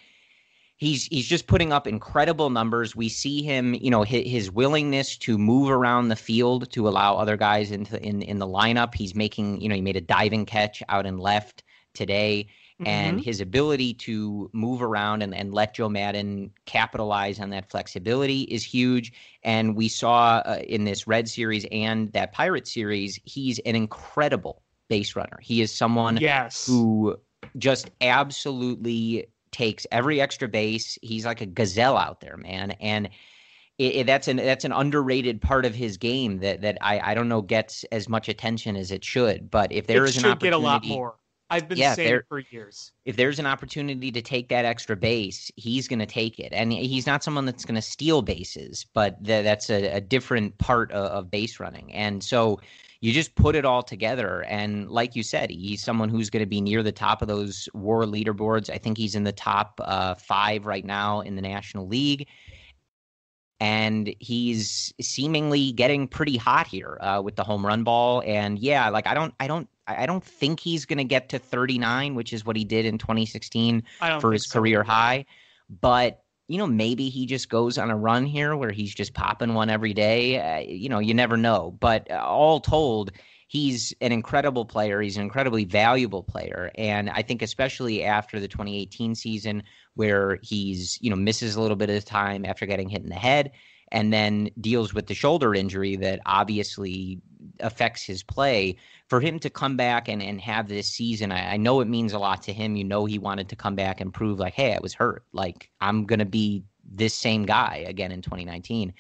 [0.77, 2.97] he's he's just putting up incredible numbers.
[2.97, 7.17] We see him, you know, his, his, willingness to move around the field to allow
[7.17, 8.95] other guys into in in the lineup.
[8.95, 12.49] He's making, you know, he made a diving catch out and left today.
[12.81, 12.89] Mm-hmm.
[12.89, 18.43] And his ability to move around and, and let Joe Maddon capitalize on that flexibility
[18.43, 19.15] is huge.
[19.43, 24.63] And we saw uh, in this Red series and that Pirate series, he's an incredible
[24.89, 25.39] base runner.
[25.41, 26.67] He is someone yes.
[26.67, 27.17] who
[27.57, 30.99] just absolutely takes every extra base.
[31.01, 33.09] He's like a gazelle out there, man, and
[33.79, 37.15] it, it, that's an that's an underrated part of his game that that I I
[37.15, 39.51] don't know gets as much attention as it should.
[39.51, 41.17] But if there it is an opportunity, get a lot more.
[41.49, 42.93] I've been yeah, saying there, for years.
[43.05, 46.73] If there's an opportunity to take that extra base, he's going to take it, and
[46.73, 50.91] he's not someone that's going to steal bases, but th- that's a, a, different part
[50.91, 51.93] of, of base running.
[51.93, 52.59] And so
[53.01, 54.43] you just put it all together.
[54.49, 57.69] And like you said, he's someone who's going to be near the top of those
[57.75, 58.69] war leaderboards.
[58.69, 62.27] I think he's in the top uh, five right now in the National League.
[63.61, 68.23] And he's seemingly getting pretty hot here uh, with the home run ball.
[68.27, 71.39] And yeah, like I don't, I don't, I don't think he's going to get to
[71.39, 73.83] 39, which is what he did in 2016
[74.21, 74.59] for his so.
[74.59, 75.27] career high.
[75.81, 79.55] But you know, maybe he just goes on a run here where he's just popping
[79.55, 80.41] one every day.
[80.41, 81.77] Uh, you know, you never know.
[81.81, 83.11] But uh, all told,
[83.49, 85.01] he's an incredible player.
[85.01, 86.71] He's an incredibly valuable player.
[86.77, 89.63] And I think, especially after the 2018 season,
[89.95, 93.17] where he's, you know, misses a little bit of time after getting hit in the
[93.17, 93.51] head
[93.93, 97.21] and then deals with the shoulder injury that obviously
[97.61, 98.77] affects his play
[99.09, 102.13] for him to come back and, and have this season, I, I, know it means
[102.13, 102.77] a lot to him.
[102.77, 105.25] You know, he wanted to come back and prove, like, hey, I was hurt.
[105.33, 108.93] Like, I'm going to be this same guy again in 2019.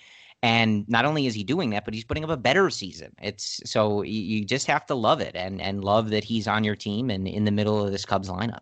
[0.42, 3.12] And not only is he doing that, but he's putting up a better season.
[3.20, 6.62] It's so you, you just have to love it and, and love that he's on
[6.62, 8.60] your team and in the middle of this Cubs lineup.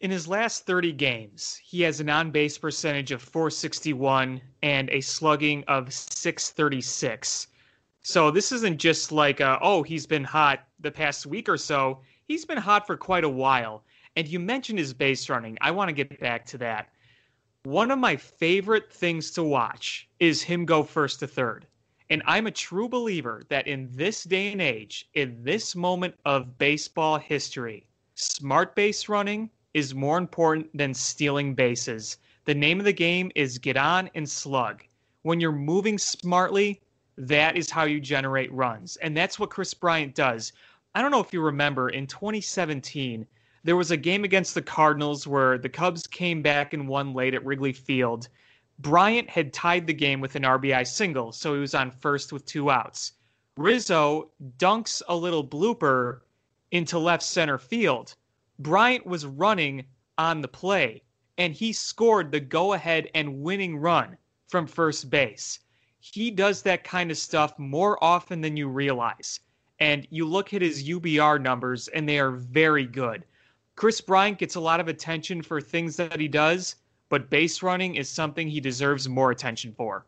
[0.00, 5.00] In his last 30 games, he has an on base percentage of 461 and a
[5.00, 7.46] slugging of 636.
[8.08, 12.02] So this isn't just like, uh, oh, he's been hot the past week or so.
[12.28, 13.82] He's been hot for quite a while.
[14.14, 15.58] And you mentioned his base running.
[15.60, 16.90] I want to get back to that.
[17.64, 21.66] One of my favorite things to watch is him go first to third.
[22.08, 26.58] And I'm a true believer that in this day and age, in this moment of
[26.58, 32.18] baseball history, smart base running is more important than stealing bases.
[32.44, 34.84] The name of the game is get on and slug.
[35.22, 36.80] When you're moving smartly,
[37.18, 38.96] that is how you generate runs.
[38.96, 40.52] And that's what Kris Bryant does.
[40.94, 43.26] I don't know if you remember in 2017,
[43.64, 47.34] there was a game against the Cardinals where the Cubs came back and won late
[47.34, 48.28] at Wrigley Field.
[48.78, 52.44] Bryant had tied the game with an RBI single, so he was on first with
[52.44, 53.12] two outs.
[53.56, 56.20] Rizzo dunks a little blooper
[56.70, 58.14] into left center field.
[58.58, 59.86] Bryant was running
[60.18, 61.02] on the play,
[61.38, 64.16] and he scored the go ahead and winning run
[64.48, 65.60] from first base.
[66.12, 69.40] He does that kind of stuff more often than you realize.
[69.78, 73.24] And you look at his UBR numbers, and they are very good.
[73.74, 76.76] Kris Bryant gets a lot of attention for things that he does,
[77.08, 80.06] but base running is something he deserves more attention for.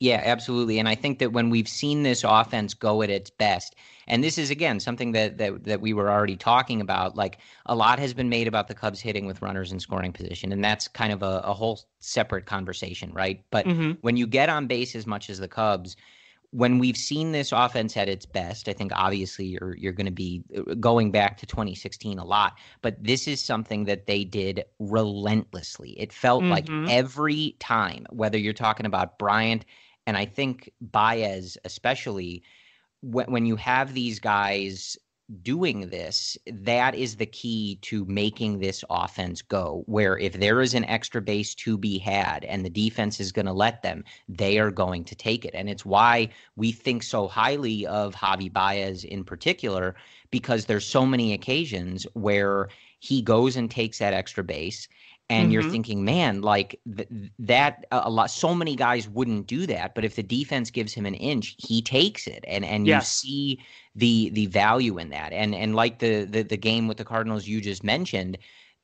[0.00, 0.78] Yeah, absolutely.
[0.78, 3.74] And I think that when we've seen this offense go at its best,
[4.06, 7.74] and this is again something that that that we were already talking about, like a
[7.74, 10.86] lot has been made about the Cubs hitting with runners in scoring position, and that's
[10.86, 13.42] kind of a, a whole separate conversation, right?
[13.50, 13.92] But mm-hmm.
[14.02, 15.96] when you get on base as much as the Cubs,
[16.50, 20.12] when we've seen this offense at its best, I think obviously you're you're going to
[20.12, 24.64] be uh, going back to 2016 a lot, but this is something that they did
[24.78, 25.90] relentlessly.
[25.98, 26.52] It felt mm-hmm.
[26.52, 29.64] like every time, whether you're talking about Bryant
[30.08, 32.42] and I think Baez especially
[33.02, 34.96] when when you have these guys
[35.42, 39.82] doing this, that is the key to making this offense go.
[39.84, 43.44] Where if there is an extra base to be had and the defense is going
[43.44, 45.54] to let them, they are going to take it.
[45.54, 49.94] And it's why we think so highly of Javi Baez in particular,
[50.30, 52.68] because there's so many occasions where
[53.00, 54.88] he goes and takes that extra base
[55.30, 55.52] and mm-hmm.
[55.52, 58.30] you're thinking, man, like th- that a lot.
[58.30, 61.82] So many guys wouldn't do that, but if the defense gives him an inch, he
[61.82, 63.22] takes it, and and yes.
[63.24, 63.60] you see
[63.94, 65.32] the the value in that.
[65.32, 68.38] And and like the, the the game with the Cardinals you just mentioned,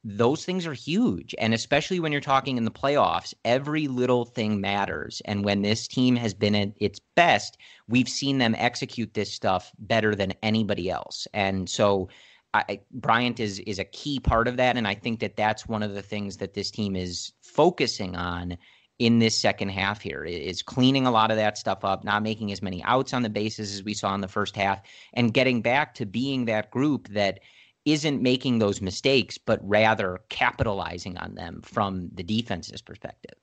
[0.05, 4.61] those things are huge, and especially when you're talking in the playoffs, every little thing
[4.61, 5.23] matters.
[5.25, 7.57] And when this team has been at its best,
[7.89, 12.11] we've seen them execute this stuff better than anybody else, and so
[12.55, 15.83] I, Bryant is is a key part of that, and I think that that's one
[15.83, 18.57] of the things that this team is focusing on
[19.01, 22.53] in this second half here is cleaning a lot of that stuff up, not making
[22.53, 24.81] as many outs on the bases as we saw in the first half,
[25.15, 27.41] and getting back to being that group that
[27.85, 33.35] isn't making those mistakes, but rather capitalizing on them from the defense's perspective.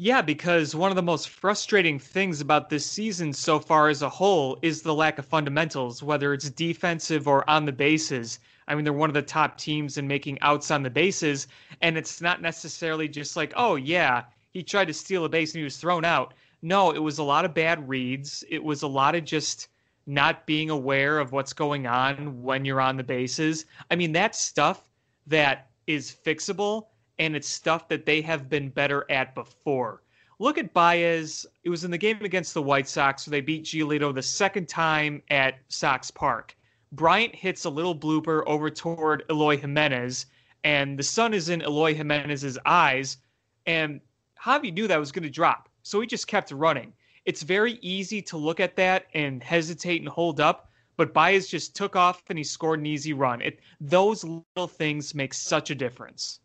[0.00, 4.08] Yeah, because one of the most frustrating things about this season so far as a
[4.08, 8.38] whole is the lack of fundamentals, whether it's defensive or on the bases.
[8.68, 11.48] I mean, they're one of the top teams in making outs on the bases,
[11.82, 15.58] and it's not necessarily just like, oh, yeah, he tried to steal a base and
[15.58, 16.32] he was thrown out.
[16.62, 18.44] No, it was a lot of bad reads.
[18.48, 19.66] It was a lot of just
[20.06, 23.64] not being aware of what's going on when you're on the bases.
[23.90, 24.88] I mean, that's stuff
[25.26, 26.86] that is fixable
[27.18, 30.02] and it's stuff that they have been better at before.
[30.38, 31.46] Look at Baez.
[31.64, 34.68] It was in the game against the White Sox where they beat Giolito the second
[34.68, 36.56] time at Sox Park.
[36.92, 40.26] Bryant hits a little blooper over toward Eloy Jimenez,
[40.64, 43.18] and the sun is in Eloy Jimenez's eyes,
[43.66, 44.00] and
[44.40, 46.92] Javi knew that was going to drop, so he just kept running.
[47.24, 51.76] It's very easy to look at that and hesitate and hold up, but Baez just
[51.76, 53.42] took off and he scored an easy run.
[53.42, 56.40] It those little things make such a difference.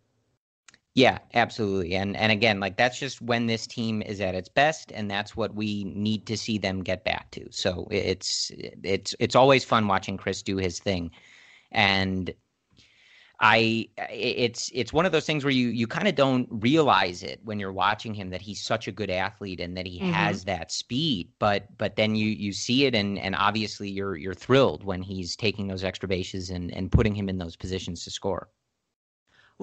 [0.95, 1.95] Yeah, absolutely.
[1.95, 5.35] And and again, like that's just when this team is at its best and that's
[5.35, 7.51] what we need to see them get back to.
[7.51, 8.51] So it's
[8.83, 11.09] it's it's always fun watching Kris do his thing.
[11.71, 12.31] And
[13.39, 17.39] I it's it's one of those things where you you kind of don't realize it
[17.43, 20.11] when you're watching him that he's such a good athlete and that he mm-hmm.
[20.11, 24.33] has that speed but but then you you see it and and obviously you're you're
[24.33, 28.11] thrilled when he's taking those extra bases and and putting him in those positions to
[28.11, 28.49] score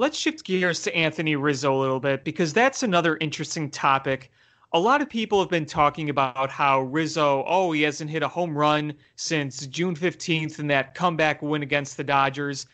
[0.00, 4.32] let's shift gears to Anthony Rizzo a little bit because that's another interesting topic.
[4.72, 8.28] A lot of people have been talking about how Rizzo, oh, he hasn't hit a
[8.28, 12.66] home run since June 15th in that comeback win against the Dodgers.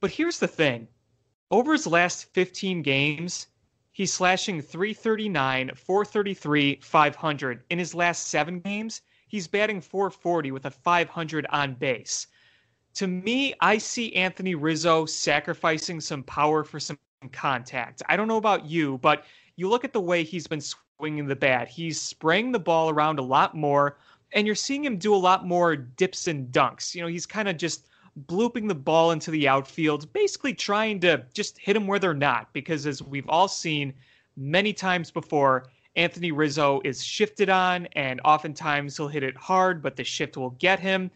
[0.00, 0.86] But here's the thing
[1.50, 3.48] over his last 15 games,
[3.90, 7.64] he's slashing 339, 433, 500.
[7.70, 12.28] In his last seven games, he's batting 440 with a 500 on base
[12.98, 16.98] to me, I see Anthony Rizzo sacrificing some power for some
[17.30, 18.02] contact.
[18.08, 21.36] I don't know about you, but you look at the way he's been swinging the
[21.36, 21.68] bat.
[21.68, 23.98] He's spraying the ball around a lot more,
[24.32, 26.92] and you're seeing him do a lot more dips and dunks.
[26.92, 27.86] You know, he's kind of just
[28.26, 32.52] blooping the ball into the outfield, basically trying to just hit them where they're not.
[32.52, 33.94] Because as we've all seen
[34.36, 39.94] many times before, Anthony Rizzo is shifted on, and oftentimes he'll hit it hard, but
[39.94, 41.12] the shift will get him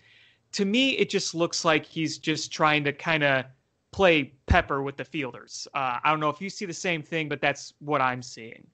[0.53, 3.45] to me, it just looks like he's just trying to kind of
[3.91, 5.69] play pepper with the fielders.
[5.75, 8.67] Uh, I don't know if you see the same thing, but that's what I'm seeing.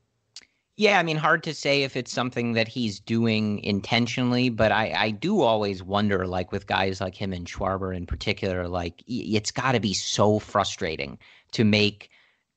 [0.76, 4.92] Yeah, I mean, hard to say if it's something that he's doing intentionally, but I,
[4.96, 9.50] I do always wonder, like with guys like him and Schwarber in particular, like it's
[9.50, 11.18] got to be so frustrating
[11.50, 12.10] to make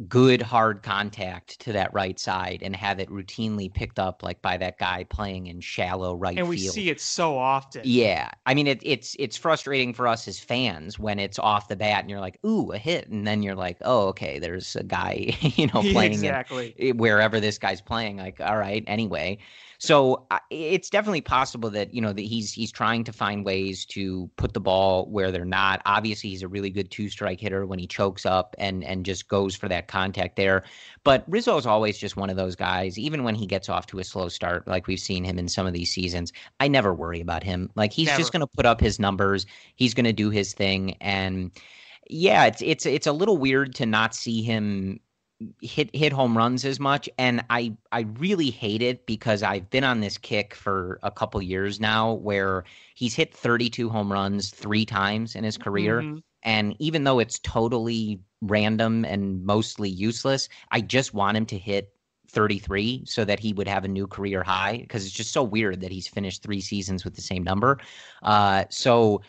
[0.07, 4.57] good hard contact to that right side and have it routinely picked up like by
[4.57, 6.39] that guy playing in shallow right field.
[6.39, 6.73] and we field.
[6.73, 7.81] see it so often.
[7.83, 8.29] Yeah.
[8.45, 12.01] I mean it, it's it's frustrating for us as fans when it's off the bat
[12.01, 13.09] and you're like ooh a hit.
[13.09, 16.73] And then you're like oh okay there's a guy you know playing exactly.
[16.77, 18.17] in, wherever this guy's playing.
[18.17, 19.37] Like all right anyway
[19.81, 24.29] so it's definitely possible that you know that he's he's trying to find ways to
[24.35, 25.81] put the ball where they're not.
[25.87, 29.27] Obviously, he's a really good two strike hitter when he chokes up and and just
[29.27, 30.63] goes for that contact there.
[31.03, 32.99] But Rizzo is always just one of those guys.
[32.99, 35.65] Even when he gets off to a slow start, like we've seen him in some
[35.65, 37.71] of these seasons, I never worry about him.
[37.73, 38.19] Like he's never.
[38.19, 39.47] just going to put up his numbers.
[39.77, 41.49] He's going to do his thing and
[42.07, 44.99] yeah, it's it's it's a little weird to not see him
[45.61, 47.09] hit hit home runs as much.
[47.17, 51.41] And i i really hate it because i've been on this kick for a couple
[51.41, 52.63] years now where
[52.95, 56.01] he's hit 32 home runs three times in his career.
[56.01, 56.17] Mm-hmm.
[56.43, 61.93] and even though it's totally random and mostly useless i just want him to hit
[62.31, 65.81] 33 so that he would have a new career high because it's just so weird
[65.81, 67.77] that he's finished three seasons with the same number.
[68.23, 69.21] Uh, so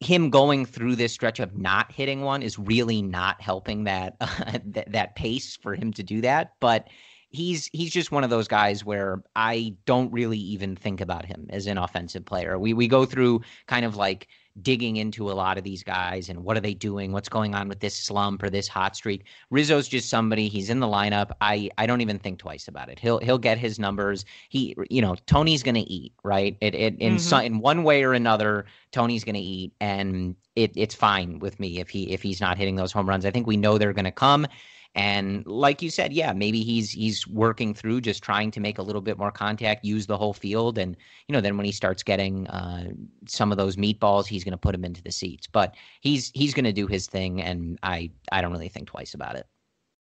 [0.00, 4.58] him going through this stretch of not hitting one is really not helping that uh,
[4.72, 6.88] th- that pace for him to do that but
[7.32, 11.46] he's he's just one of those guys where I don't really even think about him
[11.50, 12.58] as an offensive player.
[12.58, 14.28] We we go through kind of like
[14.60, 17.12] digging into a lot of these guys and what are they doing?
[17.12, 19.24] What's going on with this slump or this hot streak?
[19.50, 20.48] Rizzo's just somebody.
[20.48, 21.30] He's in the lineup.
[21.40, 22.98] I I don't even think twice about it.
[22.98, 24.24] He'll he'll get his numbers.
[24.50, 26.56] He you know Tony's gonna eat right.
[26.60, 27.18] It it in mm-hmm.
[27.18, 28.66] some, in one way or another.
[28.90, 32.76] Tony's gonna eat, and it it's fine with me if he if he's not hitting
[32.76, 33.24] those home runs.
[33.24, 34.46] I think we know they're gonna come.
[34.94, 38.82] And like you said, yeah, maybe he's he's working through just trying to make a
[38.82, 40.96] little bit more contact, use the whole field, and
[41.28, 42.90] you know then when he starts getting uh,
[43.26, 45.46] some of those meatballs, he's going to put him into the seats.
[45.46, 49.14] But he's he's going to do his thing, and I I don't really think twice
[49.14, 49.46] about it.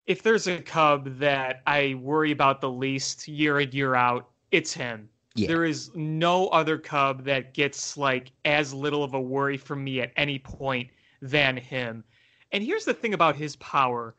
[0.07, 4.75] If there's a Cub that I worry about the least year in year out, it's
[4.75, 5.09] him.
[5.35, 5.49] Yeah.
[5.49, 10.03] There is no other Cub that gets like as little of a worry from me
[10.03, 10.91] at any point
[11.23, 12.05] than him.
[12.53, 14.15] And here's the thing about his power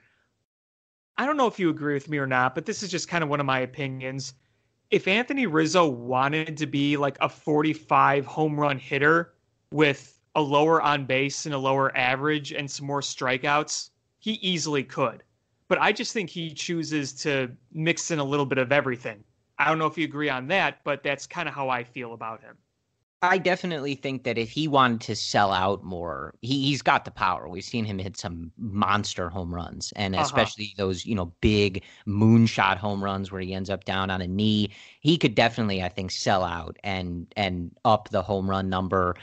[1.17, 3.23] I don't know if you agree with me or not, but this is just kind
[3.23, 4.33] of one of my opinions.
[4.91, 9.33] If Anthony Rizzo wanted to be like a 45 home run hitter
[9.71, 14.83] with a lower on base and a lower average and some more strikeouts, he easily
[14.83, 15.23] could.
[15.67, 19.23] But I just think he chooses to mix in a little bit of everything.
[19.59, 22.13] I don't know if you agree on that, but that's kind of how I feel
[22.13, 22.55] about him.
[23.23, 27.09] I definitely think that if he wanted to sell out more, he, he's got the
[27.09, 27.49] power.
[27.49, 30.23] We've seen him hit some monster home runs, and uh-huh.
[30.23, 34.27] especially those, you know, big moonshot home runs where he ends up down on a
[34.27, 34.69] knee.
[35.01, 39.15] He could definitely, I think, sell out and and up the home run number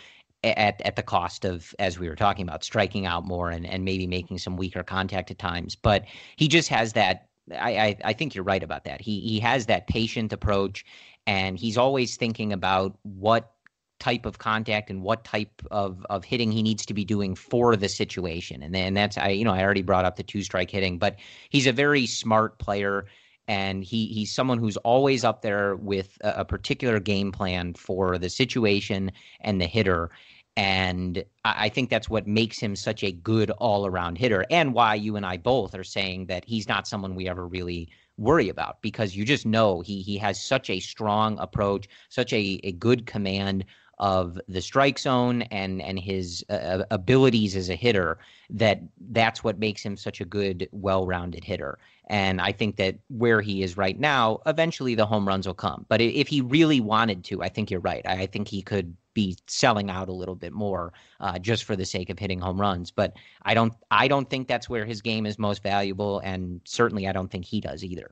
[0.42, 3.84] at at the cost of, as we were talking about, striking out more and, and
[3.84, 5.76] maybe making some weaker contact at times.
[5.76, 6.04] But
[6.34, 9.00] he just has that I, I, I think you're right about that.
[9.00, 10.84] He he has that patient approach,
[11.26, 13.53] and he's always thinking about what
[14.00, 17.76] type of contact and what type of, of hitting he needs to be doing for
[17.76, 18.62] the situation.
[18.62, 21.16] And then that's I you know I already brought up the two strike hitting, but
[21.50, 23.06] he's a very smart player
[23.46, 28.18] and he he's someone who's always up there with a, a particular game plan for
[28.18, 30.10] the situation and the hitter.
[30.56, 34.72] And I, I think that's what makes him such a good all around hitter, and
[34.74, 38.48] why you and I both are saying that he's not someone we ever really worry
[38.48, 42.72] about because you just know he he has such a strong approach, such a, a
[42.72, 43.64] good command
[43.98, 48.18] of the strike zone and and his uh, abilities as a hitter
[48.50, 48.80] that
[49.10, 51.78] that's what makes him such a good well-rounded hitter.
[52.08, 55.86] And i think that where he is right now eventually the home runs will come.
[55.88, 58.06] But if he really wanted to i think you're right.
[58.06, 61.84] I think he could be selling out a little bit more uh, just for the
[61.84, 62.90] sake of hitting home runs.
[62.90, 67.06] But i don't i don't think that's where his game is most valuable and certainly
[67.08, 68.10] i don't think he does either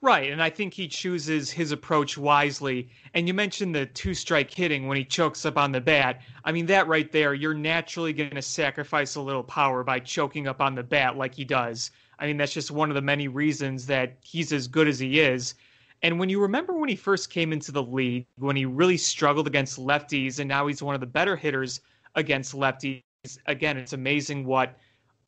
[0.00, 2.88] Right, and I think he chooses his approach wisely.
[3.14, 6.20] And you mentioned the two strike hitting when he chokes up on the bat.
[6.44, 10.46] I mean, that right there, you're naturally going to sacrifice a little power by choking
[10.46, 11.90] up on the bat like he does.
[12.20, 15.18] I mean, that's just one of the many reasons that he's as good as he
[15.18, 15.54] is.
[16.02, 19.48] And when you remember when he first came into the league, when he really struggled
[19.48, 21.80] against lefties, and now he's one of the better hitters
[22.14, 23.02] against lefties,
[23.46, 24.78] again, it's amazing what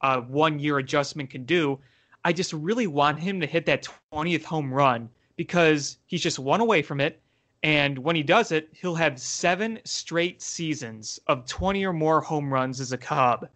[0.02, 1.80] uh, a one year adjustment can do.
[2.24, 6.60] I just really want him to hit that 20th home run because he's just one
[6.60, 7.20] away from it.
[7.62, 12.52] And when he does it, he'll have seven straight seasons of 20 or more home
[12.52, 13.48] runs as a Cub.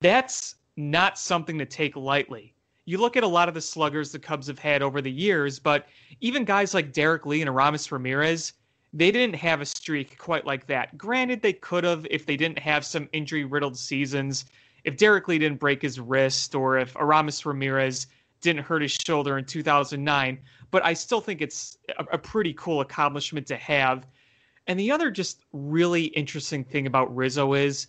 [0.00, 2.54] That's not something to take lightly.
[2.84, 5.58] You look at a lot of the sluggers the Cubs have had over the years,
[5.58, 5.86] but
[6.20, 8.54] even guys like Derrek Lee and Aramis Ramirez,
[8.92, 10.98] they didn't have a streak quite like that.
[10.98, 14.46] Granted, they could have if they didn't have some injury riddled seasons.
[14.84, 18.08] If Derrek Lee didn't break his wrist or if Aramis Ramirez
[18.40, 20.38] didn't hurt his shoulder in 2009,
[20.70, 24.06] but I still think it's a, a pretty cool accomplishment to have.
[24.66, 27.88] And the other just really interesting thing about Rizzo is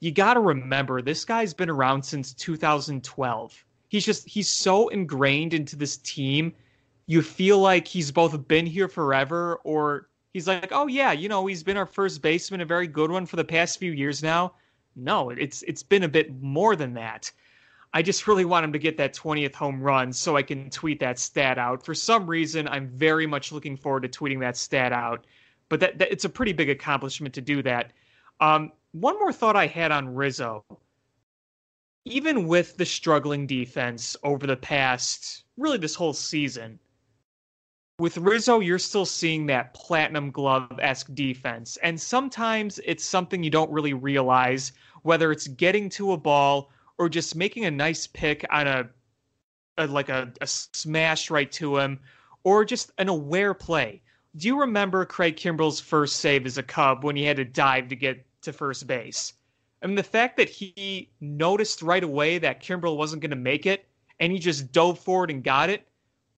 [0.00, 3.64] you got to remember this guy's been around since 2012.
[3.88, 6.52] He's just he's so ingrained into this team.
[7.06, 11.46] You feel like he's both been here forever or he's like, "Oh yeah, you know,
[11.46, 14.54] he's been our first baseman, a very good one for the past few years now."
[14.96, 17.30] No, it's it's been a bit more than that.
[17.94, 20.98] I just really want him to get that 20th home run so I can tweet
[21.00, 21.84] that stat out.
[21.84, 25.26] For some reason, I'm very much looking forward to tweeting that stat out.
[25.68, 27.92] But that, that it's a pretty big accomplishment to do that.
[28.40, 30.64] Um, one more thought I had on Rizzo.
[32.04, 36.78] Even with the struggling defense over the past, really this whole season,
[37.98, 41.76] with Rizzo, you're still seeing that platinum glove esque defense.
[41.82, 44.72] And sometimes it's something you don't really realize,
[45.02, 48.88] whether it's getting to a ball or just making a nice pick on a,
[49.78, 52.00] a like a, a smash right to him,
[52.44, 54.02] or just an aware play.
[54.36, 57.88] Do you remember Craig Kimbrel's first save as a Cub when he had to dive
[57.88, 59.34] to get to first base?
[59.82, 63.66] I mean, the fact that he noticed right away that Kimbrel wasn't going to make
[63.66, 63.86] it
[64.20, 65.86] and he just dove forward and got it.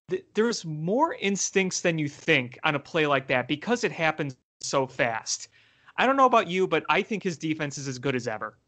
[0.09, 4.37] Th- there's more instincts than you think on a play like that because it happens
[4.61, 5.49] so fast.
[5.97, 8.59] I don't know about you, but I think his defense is as good as ever.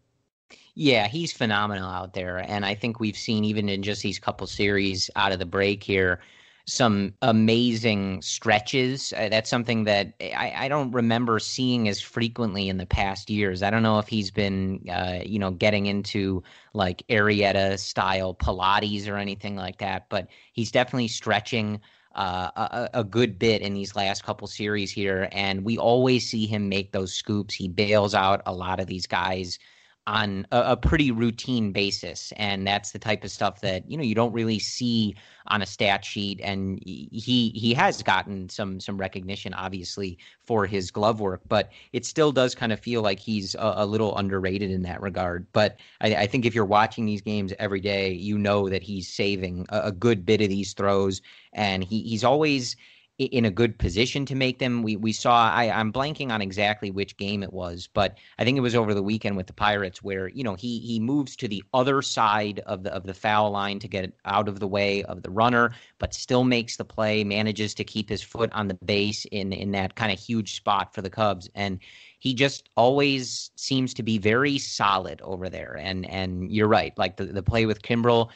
[0.74, 2.38] Yeah, he's phenomenal out there.
[2.38, 5.82] And I think we've seen, even in just these couple series out of the break
[5.82, 6.20] here,
[6.66, 9.12] some amazing stretches.
[9.16, 13.62] Uh, that's something that I, I, don't remember seeing as frequently in the past years.
[13.62, 16.42] I don't know if he's been, uh, you know, getting into
[16.74, 21.80] like Arrieta style Pilates or anything like that, but he's definitely stretching.
[22.14, 26.46] Uh, a, a, good bit in these last couple series here, and we always see
[26.46, 27.54] him make those scoops.
[27.54, 29.58] He bails out a lot of these guys
[30.06, 34.04] on a, a, pretty routine basis and that's the type of stuff that you know
[34.04, 35.16] you don't really see
[35.48, 40.90] on a stat sheet and he he has gotten some some recognition obviously for his
[40.92, 44.70] glove work but it still does kind of feel like he's a, a little underrated
[44.70, 45.46] in that regard.
[45.52, 49.08] But I, I, think if you're watching these games every day you know that he's
[49.08, 51.20] saving a, a good bit of these throws
[51.52, 52.76] and he he's always
[53.18, 54.82] in a good position to make them.
[54.82, 58.58] We we saw I, I'm blanking on exactly which game it was, but I think
[58.58, 61.48] it was over the weekend with the Pirates where, you know, he he moves to
[61.48, 65.02] the other side of the of the foul line to get out of the way
[65.04, 68.74] of the runner, but still makes the play, manages to keep his foot on the
[68.84, 71.48] base in in that kind of huge spot for the Cubs.
[71.54, 71.80] And
[72.18, 75.78] he just always seems to be very solid over there.
[75.80, 78.30] And and you're right, like the, the play with Kimbrel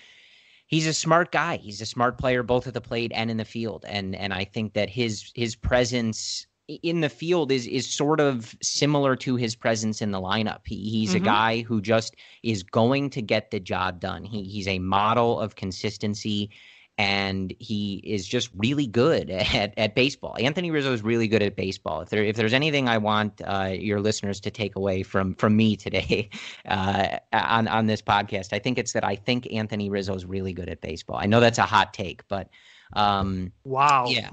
[0.70, 1.56] he's a smart guy.
[1.56, 3.84] He's a smart player both at the plate and in the field.
[3.86, 8.56] And and I think that his his presence in the field is is sort of
[8.62, 10.60] similar to his presence in the lineup.
[10.64, 11.24] He, he's mm-hmm.
[11.24, 14.24] a guy who just is going to get the job done.
[14.24, 16.50] He he's a model of consistency
[17.00, 20.36] and he is just really good at, at baseball.
[20.38, 22.02] Anthony Rizzo is really good at baseball.
[22.02, 25.56] If there if there's anything I want uh, your listeners to take away from from
[25.56, 26.28] me today
[26.68, 30.52] uh, on on this podcast, I think it's that I think Anthony Rizzo is really
[30.52, 31.16] good at baseball.
[31.16, 32.50] I know that's a hot take, but
[32.92, 34.28] um, wow, yeah,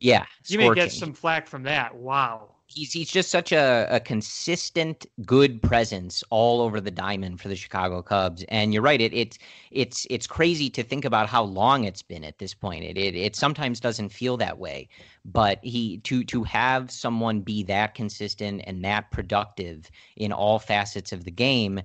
[0.00, 1.94] yeah, you may get some flack from that.
[1.94, 7.48] Wow he's he's just such a, a consistent good presence all over the diamond for
[7.48, 8.44] the Chicago Cubs.
[8.48, 9.38] And you're right, it it's
[9.70, 12.84] it's it's crazy to think about how long it's been at this point.
[12.84, 14.88] It it, it sometimes doesn't feel that way,
[15.24, 21.12] but he to to have someone be that consistent and that productive in all facets
[21.12, 21.80] of the game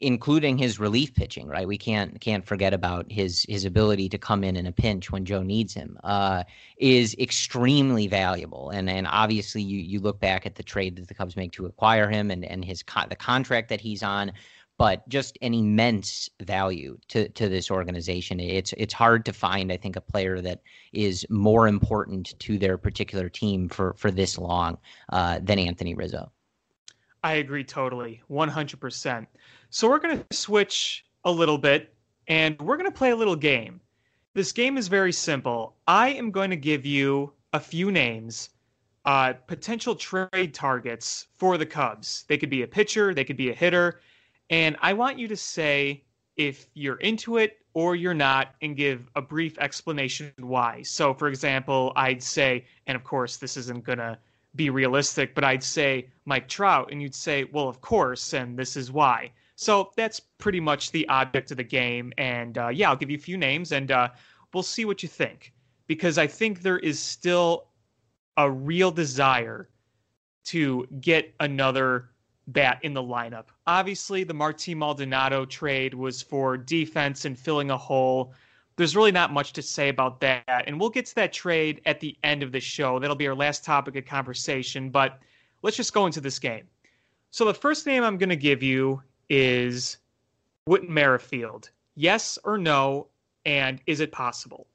[0.00, 1.46] including his relief pitching.
[1.46, 5.10] Right, we can't can't forget about his his ability to come in in a pinch
[5.10, 5.98] when Joe needs him.
[6.02, 6.44] Uh,
[6.78, 11.14] is extremely valuable, and and obviously you you look back at the trade that the
[11.14, 14.32] Cubs make to acquire him, and and his the contract that he's on.
[14.78, 18.40] But just an immense value to, to this organization.
[18.40, 20.62] It's it's hard to find, I think, a player that
[20.94, 24.78] is more important to their particular team for for this long
[25.10, 26.32] uh, than Anthony Rizzo.
[27.22, 29.28] I agree totally, one hundred percent.
[29.70, 31.94] So we're going to switch a little bit
[32.28, 33.80] and we're going to play a little game.
[34.34, 35.76] This game is very simple.
[35.86, 38.50] I am going to give you a few names,
[39.04, 42.24] uh, potential trade targets for the Cubs.
[42.28, 44.00] They could be a pitcher, they could be a hitter.
[44.48, 46.04] And I want you to say
[46.36, 50.82] if you're into it or you're not and give a brief explanation why.
[50.82, 54.18] So, for example, I'd say, and of course, this isn't going to
[54.56, 58.76] be realistic, but I'd say Mike Trout, and you'd say, well, of course, and this
[58.76, 59.32] is why.
[59.60, 62.12] So that's pretty much the object of the game.
[62.16, 64.08] And uh, yeah, I'll give you a few names and uh,
[64.54, 65.52] we'll see what you think.
[65.86, 67.66] Because I think there is still
[68.38, 69.68] a real desire
[70.44, 72.08] to get another
[72.46, 73.48] bat in the lineup.
[73.66, 78.32] Obviously, the Martin Maldonado trade was for defense and filling a hole.
[78.80, 80.64] There's really not much to say about that.
[80.66, 82.98] And we'll get to that trade at the end of the show.
[82.98, 84.88] That'll be our last topic of conversation.
[84.88, 85.18] But
[85.62, 86.64] let's just go into this game.
[87.30, 89.98] So, the first name I'm going to give you is
[90.64, 91.70] Whit Merrifield.
[91.94, 93.08] Yes or no?
[93.44, 94.66] And is it possible?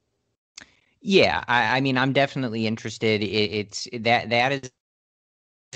[1.02, 3.22] Yeah, I, I mean, I'm definitely interested.
[3.22, 4.72] It, it's that that is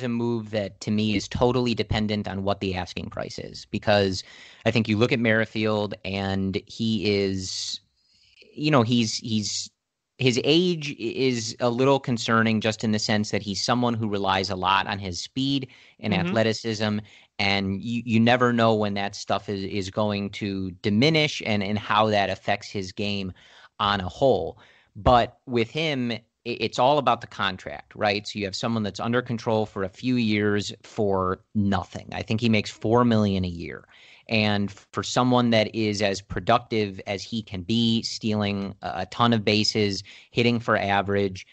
[0.03, 4.23] a move that to me is totally dependent on what the asking price is because
[4.65, 7.79] I think you look at Merrifield and he is,
[8.59, 9.69] you know, he's he's
[10.17, 14.49] his age is a little concerning just in the sense that he's someone who relies
[14.49, 15.69] a lot on his speed
[16.01, 16.27] and mm-hmm.
[16.27, 16.99] athleticism
[17.39, 21.79] and you, you never know when that stuff is, is going to diminish and, and
[21.79, 23.31] how that affects his game
[23.79, 24.59] on a whole.
[24.95, 26.11] But with him,
[26.43, 28.27] it's all about the contract, right?
[28.27, 32.09] So you have someone that's under control for a few years for nothing.
[32.11, 33.87] I think he makes four million a year.
[34.29, 39.43] And for someone that is as productive as he can be, stealing a ton of
[39.43, 41.47] bases, hitting for average,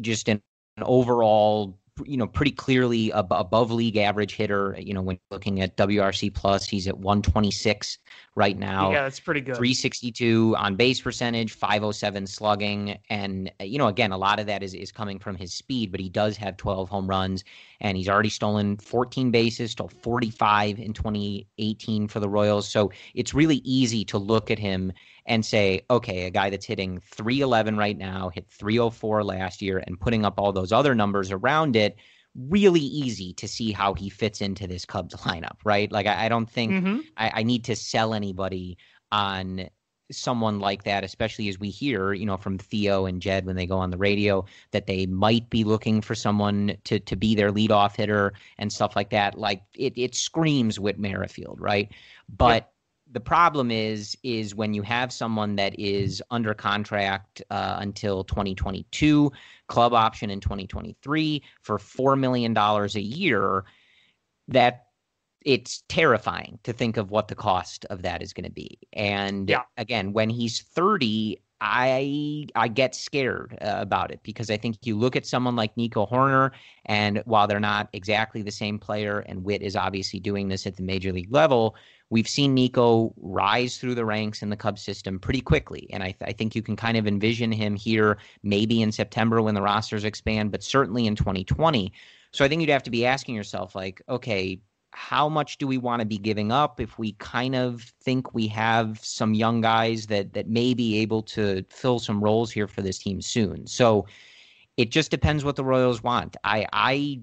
[0.00, 0.40] just an
[0.80, 4.76] overall you know, pretty clearly ab- above league average hitter.
[4.78, 7.98] You know, when looking at WRC plus, he's at 126
[8.34, 8.92] right now.
[8.92, 9.56] Yeah, that's pretty good.
[9.56, 14.62] 362 on base percentage, 507 slugging, and uh, you know, again, a lot of that
[14.62, 17.44] is is coming from his speed, but he does have 12 home runs,
[17.80, 22.68] and he's already stolen 14 bases, stole 45 in 2018 for the Royals.
[22.68, 24.92] So it's really easy to look at him
[25.26, 30.00] and say, okay, a guy that's hitting 311 right now, hit 304 last year, and
[30.00, 31.96] putting up all those other numbers around it,
[32.34, 35.90] really easy to see how he fits into this Cubs lineup, right?
[35.92, 37.00] Like, I, I don't think mm-hmm.
[37.16, 38.78] I, I need to sell anybody
[39.10, 39.68] on
[40.10, 43.66] someone like that, especially as we hear, you know, from Theo and Jed when they
[43.66, 47.50] go on the radio that they might be looking for someone to to be their
[47.50, 49.38] leadoff hitter and stuff like that.
[49.38, 51.90] Like it it screams Whit Merrifield, right?
[52.28, 52.71] But
[53.12, 59.30] the problem is is when you have someone that is under contract uh, until 2022
[59.68, 63.64] club option in 2023 for $4 million a year
[64.48, 64.86] that
[65.44, 69.50] it's terrifying to think of what the cost of that is going to be and
[69.50, 69.62] yeah.
[69.76, 74.98] again when he's 30 I I get scared uh, about it because I think you
[74.98, 76.50] look at someone like Nico Hoerner,
[76.86, 80.76] and while they're not exactly the same player, and Whit is obviously doing this at
[80.76, 81.76] the major league level,
[82.12, 85.88] we've seen Nico rise through the ranks in the Cubs system pretty quickly.
[85.94, 89.40] And I, th- I, think you can kind of envision him here maybe in September
[89.40, 91.90] when the rosters expand, but certainly in 2020.
[92.30, 94.60] So I think you'd have to be asking yourself, like, okay,
[94.90, 98.46] how much do we want to be giving up if we kind of think we
[98.48, 102.82] have some young guys that that may be able to fill some roles here for
[102.82, 103.66] this team soon?
[103.66, 104.06] So
[104.76, 106.36] it just depends what the Royals want.
[106.44, 107.20] I I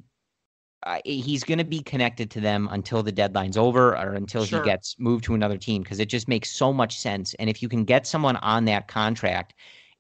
[0.84, 4.60] uh, he's going to be connected to them until the deadline's over or until sure.
[4.60, 7.34] he gets moved to another team because it just makes so much sense.
[7.36, 9.56] And if you can get someone on that contract,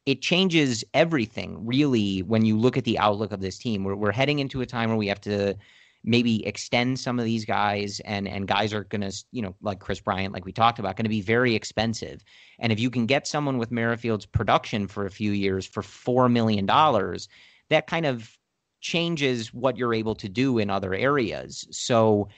[0.06, 3.84] it changes everything really when you look at the outlook of this team.
[3.84, 5.56] We're, we're heading into a time where we have to
[6.04, 9.80] maybe extend some of these guys and and guys are going to you know like
[9.80, 12.24] Kris Bryant like we talked about going to be very expensive
[12.58, 16.30] and if you can get someone with Merrifield's production for a few years for 4
[16.30, 17.28] million dollars
[17.70, 18.39] that kind of
[18.82, 21.68] changes what you're able to do in other areas.
[21.72, 22.30] So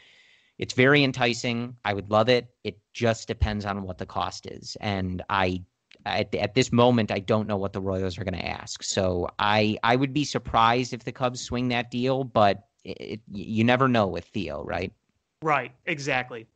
[0.58, 1.76] it's very enticing.
[1.86, 2.48] I would love it.
[2.64, 4.78] It just depends on what the cost is.
[4.82, 5.64] And I
[6.06, 8.84] at, at this moment I don't know what the Royals are going to ask.
[8.84, 13.64] So I I would be surprised if the Cubs swing that deal, but it, you
[13.64, 14.92] never know with Theo, right?
[15.44, 16.48] Right, exactly.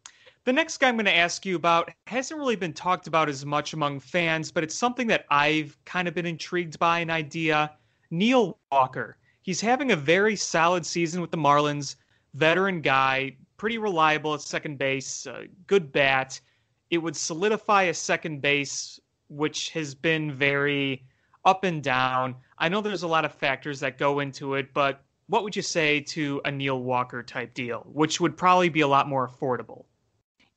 [0.45, 3.43] The next guy I'm going to ask you about hasn't really been talked about as
[3.45, 7.71] much among fans, but it's something that I've kind of been intrigued by an idea.
[8.11, 9.17] Neil Walker.
[9.45, 11.97] He's having a very solid season with the Marlins.
[12.33, 16.41] Veteran guy, pretty reliable at second base, uh, good bat.
[16.89, 21.03] It would solidify a second base, which has been very
[21.45, 22.35] up and down.
[22.57, 25.61] I know there's a lot of factors that go into it, but what would you
[25.61, 29.85] say to a Neil Walker type deal, which would probably be a lot more affordable?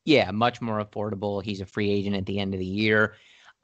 [0.07, 1.43] Yeah, much more affordable.
[1.43, 3.17] He's a free agent at the end of the year.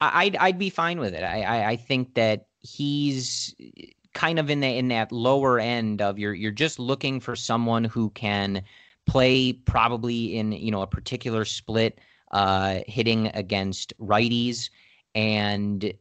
[0.02, 1.22] I'd I'd be fine with it.
[1.22, 3.54] I I, I think that he's
[4.14, 7.84] kind of in the in that lower end of you're you're just looking for someone
[7.84, 8.62] who can
[9.06, 11.98] play probably in you know a particular split
[12.32, 14.70] uh, hitting against righties
[15.14, 15.92] and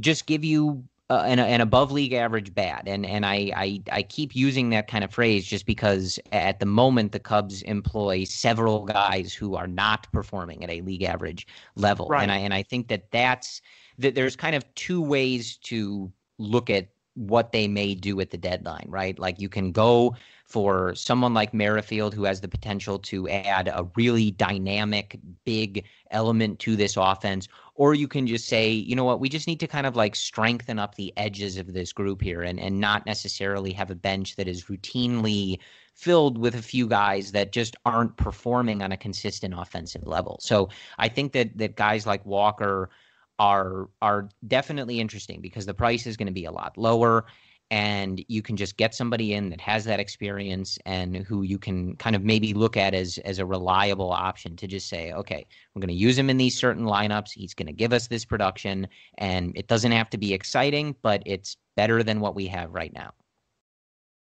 [0.00, 2.84] just give you uh, an, an above league average bat.
[2.86, 6.66] And and I, I I keep using that kind of phrase just because at the
[6.66, 11.46] moment the Cubs employ several guys who are not performing at a league average
[11.76, 12.08] level.
[12.08, 12.22] Right.
[12.22, 13.60] And I and I think that that's
[13.98, 18.38] that there's kind of two ways to look at what they may do at the
[18.38, 19.18] deadline, right?
[19.18, 20.14] Like you can go
[20.46, 26.58] for someone like Merrifield who has the potential to add a really dynamic, big element
[26.60, 29.66] to this offense, or you can just say, you know what, we just need to
[29.66, 33.72] kind of like strengthen up the edges of this group here and, and not necessarily
[33.72, 35.58] have a bench that is routinely
[35.94, 40.38] filled with a few guys that just aren't performing on a consistent offensive level.
[40.40, 42.90] So I think that that guys like Walker
[43.38, 47.24] are are definitely interesting because the price is going to be a lot lower
[47.70, 51.96] and you can just get somebody in that has that experience and who you can
[51.96, 55.80] kind of maybe look at as as a reliable option to just say okay we're
[55.80, 57.30] going to use him in these certain lineups.
[57.32, 58.86] He's going to give us this production
[59.18, 62.92] and it doesn't have to be exciting but it's better than what we have right
[62.92, 63.12] now.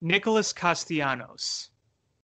[0.00, 1.70] Nicholas Castellanos.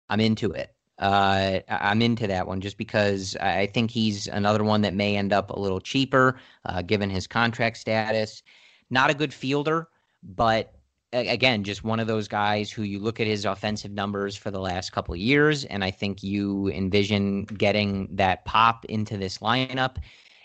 [0.08, 4.82] I'm into it uh, I'm into that one just because I think he's another one
[4.82, 8.42] that may end up a little cheaper uh, given his contract status.
[8.90, 9.88] Not a good fielder,
[10.22, 10.74] but
[11.12, 14.60] again, just one of those guys who you look at his offensive numbers for the
[14.60, 19.96] last couple of years, and I think you envision getting that pop into this lineup.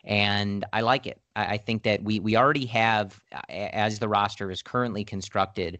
[0.03, 1.19] And I like it.
[1.35, 5.79] I think that we we already have, as the roster is currently constructed,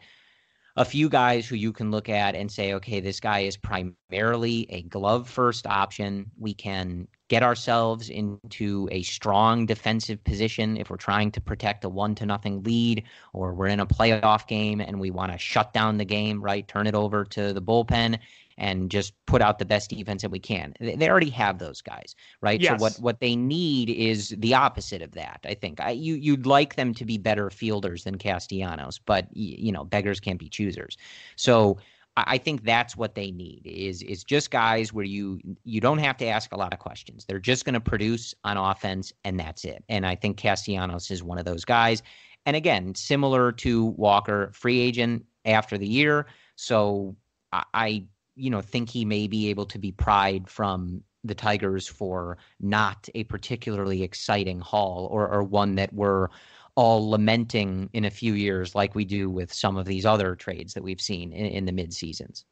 [0.77, 4.65] a few guys who you can look at and say, okay, this guy is primarily
[4.69, 6.29] a glove first option.
[6.37, 11.89] We can get ourselves into a strong defensive position if we're trying to protect a
[11.89, 13.03] one to nothing lead
[13.33, 16.67] or we're in a playoff game and we want to shut down the game, right?
[16.67, 18.19] Turn it over to the bullpen
[18.57, 20.73] and just put out the best defense that we can.
[20.79, 22.59] They already have those guys, right?
[22.59, 22.71] Yes.
[22.71, 25.39] So what what they need is the opposite of that.
[25.45, 29.71] I think I, you you'd like them to be better fielders than Castellanos, but you
[29.71, 30.97] know beggars can't be choosers.
[31.35, 31.77] So
[32.17, 36.15] I think that's what they need is is just guys where you you don't have
[36.17, 37.25] to ask a lot of questions.
[37.25, 39.83] They're just going to produce on offense and that's it.
[39.89, 42.01] And I think Castellanos is one of those guys.
[42.45, 46.27] And again, similar to Walker, free agent after the year.
[46.55, 47.15] So
[47.51, 48.03] I, I
[48.35, 53.09] you know think he may be able to be pried from the Tigers for not
[53.15, 56.27] a particularly exciting haul or or one that we're
[56.75, 60.73] all lamenting in a few years like we do with some of these other trades
[60.73, 62.45] that we've seen in, in the mid seasons.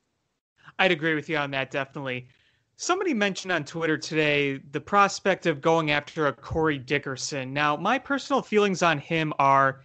[0.79, 2.27] I'd agree with you on that definitely.
[2.75, 7.53] Somebody mentioned on Twitter today the prospect of going after a Corey Dickerson.
[7.53, 9.81] Now, my personal feelings on him are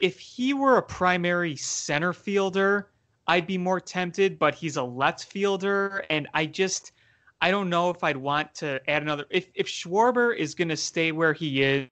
[0.00, 2.90] if he were a primary center fielder,
[3.26, 6.92] I'd be more tempted, but he's a left fielder, and I just
[7.40, 9.26] I don't know if I'd want to add another.
[9.30, 11.88] If if Schwarber is going to stay where he is,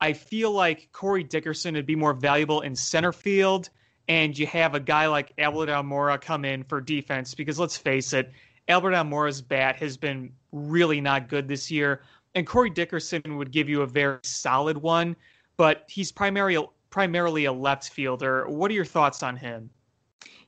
[0.00, 3.70] I feel like Corey Dickerson would be more valuable in center field,
[4.08, 8.12] and you have a guy like Albert Almora come in for defense because let's face
[8.12, 8.32] it,
[8.68, 12.02] Albert Almora's bat has been really not good this year,
[12.34, 15.16] and Corey Dickerson would give you a very solid one,
[15.56, 18.48] but he's primarily primarily a left fielder.
[18.48, 19.70] What are your thoughts on him?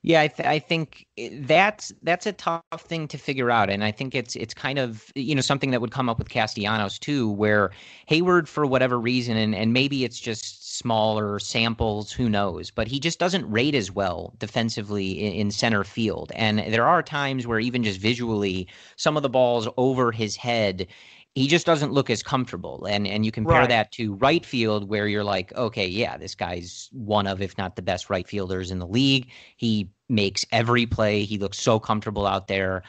[0.05, 3.84] Yeah, I, th- I think eh, that's that's a tough thing to figure out, and
[3.84, 6.98] I think it's it's kind of you know something that would come up with Castellanos
[6.98, 7.70] too, where
[8.11, 12.98] Heyward for whatever reason, and and maybe it's just smaller samples, who knows, but he
[12.98, 17.61] just doesn't rate as well defensively in, in center field, and there are times where
[17.61, 20.88] even just visually, some of the balls over his head
[21.34, 22.84] he just doesn't look as comfortable.
[22.86, 23.68] And and you compare Right.
[23.68, 27.76] that to right field where you're like, okay, yeah, this guy's one of, if not
[27.76, 29.30] the best right fielders in the league.
[29.56, 31.24] He makes every play.
[31.24, 32.82] He looks so comfortable out there.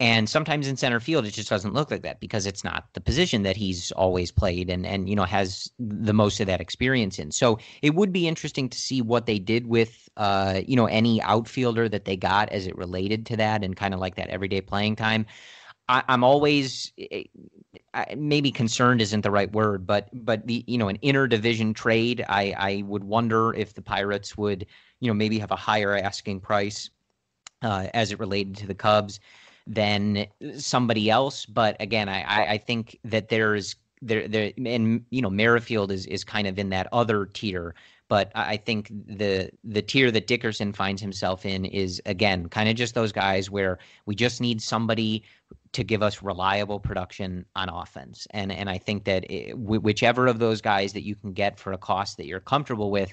[0.00, 3.00] And sometimes in center field, it just doesn't look like that because it's not the
[3.00, 7.18] position that he's always played and, and you know has the most of that experience
[7.20, 7.30] in.
[7.30, 11.22] So it would be interesting to see what they did with uh, you know any
[11.22, 14.60] outfielder that they got as it related to that and kind of like that everyday
[14.60, 15.26] playing time.
[15.88, 17.24] I, I'm always eh,
[18.16, 22.54] maybe concerned isn't the right word, but but the you know an interdivision trade, I
[22.56, 24.66] I would wonder if the Pirates would
[25.00, 26.90] you know maybe have a higher asking price
[27.62, 29.20] uh, as it related to the Cubs
[29.66, 30.26] than
[30.56, 31.46] somebody else.
[31.46, 36.06] But again, I I, I think that there's there there and you know Merrifield is
[36.06, 37.74] is kind of in that other tier.
[38.14, 42.76] But I think the the tier that Dickerson finds himself in is again kind of
[42.76, 45.24] just those guys where we just need somebody
[45.72, 48.28] to give us reliable production on offense.
[48.30, 51.72] And and I think that it, whichever of those guys that you can get for
[51.72, 53.12] a cost that you're comfortable with,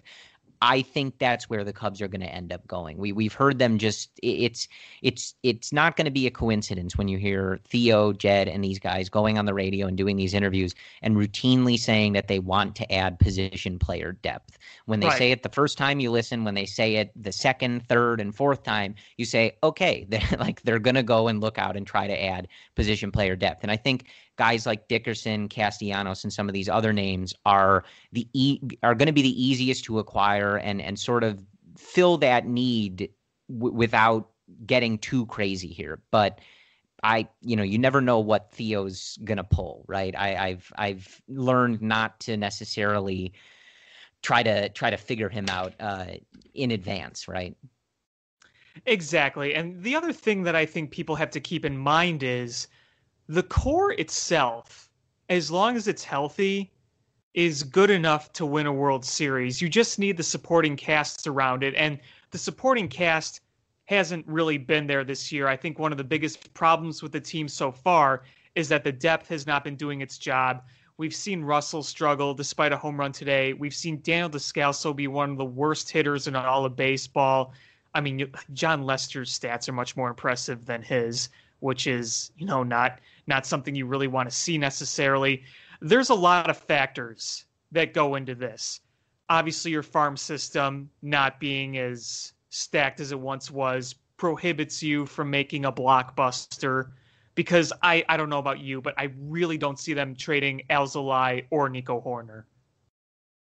[0.61, 2.97] I think that's where the Cubs are going to end up going.
[2.97, 4.67] We we've heard them just it's
[5.01, 8.77] it's it's not going to be a coincidence when you hear Theo, Jed, and these
[8.77, 12.75] guys going on the radio and doing these interviews and routinely saying that they want
[12.75, 14.59] to add position player depth.
[14.85, 15.17] When they right.
[15.17, 18.35] say it the first time you listen, when they say it the second, third, and
[18.35, 21.87] fourth time, you say, okay, they're like they're going to go and look out and
[21.87, 23.63] try to add position player depth.
[23.63, 24.05] And I think
[24.37, 29.07] guys like Dickerson, Castellanos, and some of these other names are the e- are going
[29.07, 31.45] to be the easiest to acquire and and sort of
[31.77, 33.09] fill that need
[33.49, 34.29] w- without
[34.65, 36.01] getting too crazy here.
[36.11, 36.39] But
[37.03, 40.13] I, you know, you never know what Theo's gonna pull, right?
[40.17, 43.33] I, I've I've learned not to necessarily
[44.21, 46.05] try to try to figure him out uh,
[46.53, 47.55] in advance, right?
[48.85, 49.55] Exactly.
[49.55, 52.67] And the other thing that I think people have to keep in mind is
[53.27, 54.89] the core itself,
[55.29, 56.71] as long as it's healthy,
[57.33, 59.61] is good enough to win a World Series.
[59.61, 61.73] You just need the supporting cast around it.
[61.75, 61.99] And
[62.31, 63.41] the supporting cast
[63.85, 65.47] hasn't really been there this year.
[65.47, 68.23] I think one of the biggest problems with the team so far
[68.55, 70.63] is that the depth has not been doing its job.
[70.97, 73.53] We've seen Russell struggle despite a home run today.
[73.53, 77.53] We've seen Daniel Descalso be one of the worst hitters in all of baseball.
[77.93, 81.29] I mean, Jon Lester's stats are much more impressive than his,
[81.61, 85.43] which is, you know, not not something you really want to see necessarily.
[85.79, 88.81] There's a lot of factors that go into this.
[89.29, 95.29] Obviously, your farm system not being as stacked as it once was prohibits you from
[95.29, 96.91] making a blockbuster
[97.33, 101.45] because I, I don't know about you, but I really don't see them trading Alzolay
[101.49, 102.43] or Nico Hoerner.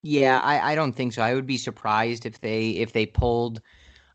[0.03, 1.23] Yeah, I, I don't think so.
[1.23, 3.61] I would be surprised if they if they pulled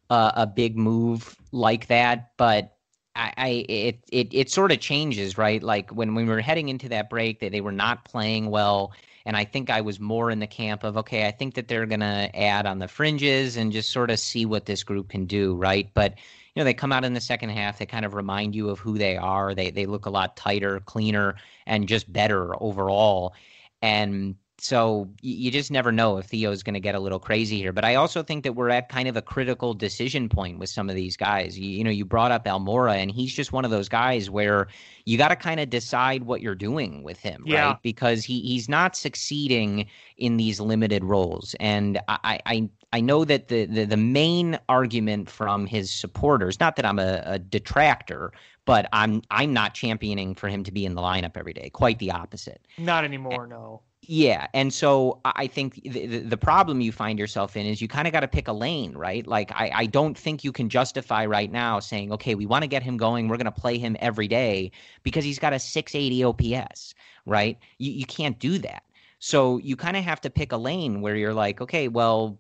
[0.10, 2.75] uh, a big move like that, but
[3.16, 5.62] I, I it, it it sort of changes, right?
[5.64, 8.50] Like when, when we were heading into that break, that they, they were not playing
[8.50, 8.94] well.
[9.26, 11.88] And I think I was more in the camp of, okay, I think that they're
[11.88, 15.56] to add on the fringes and just sort of see what this group can do,
[15.56, 15.90] right?
[15.96, 16.14] But,
[16.54, 18.78] you know, they come out in the second half, they kind of remind you of
[18.80, 19.56] who they are.
[19.56, 21.36] They, they look a lot tighter, cleaner,
[21.66, 23.34] and just better overall.
[23.82, 24.36] And
[24.66, 27.72] so you just never know if Theo's going to get a little crazy here.
[27.72, 30.90] But I also think that we're at kind of a critical decision point with some
[30.90, 31.60] of these guys.
[31.60, 34.68] You, you know, you brought up Almora, and he's just one of those guys where
[35.06, 37.68] you got to kind of decide what you're doing with him, yeah.
[37.68, 37.78] right?
[37.84, 39.86] Because he he's not succeeding
[40.18, 41.56] in these limited roles.
[41.60, 46.76] And I I, I know that the, the, the main argument from his supporters, not
[46.78, 48.34] that I'm a, a detractor,
[48.66, 51.70] but I'm I'm not championing for him to be in the lineup every day.
[51.70, 52.66] Quite the opposite.
[52.80, 57.58] Not anymore, and, no yeah, and so I think the, the problem you find yourself
[57.58, 59.26] in is you kind of got to pick a lane, right?
[59.26, 62.68] Like I, I don't think you can justify right now saying, okay, we want to
[62.68, 64.72] get him going, we're going to play him every day
[65.04, 66.94] because he's got a 680 OPS,
[67.26, 67.58] right?
[67.80, 68.84] You you can't do that.
[69.20, 72.38] So you kind of have to pick a lane where you're like, okay, well,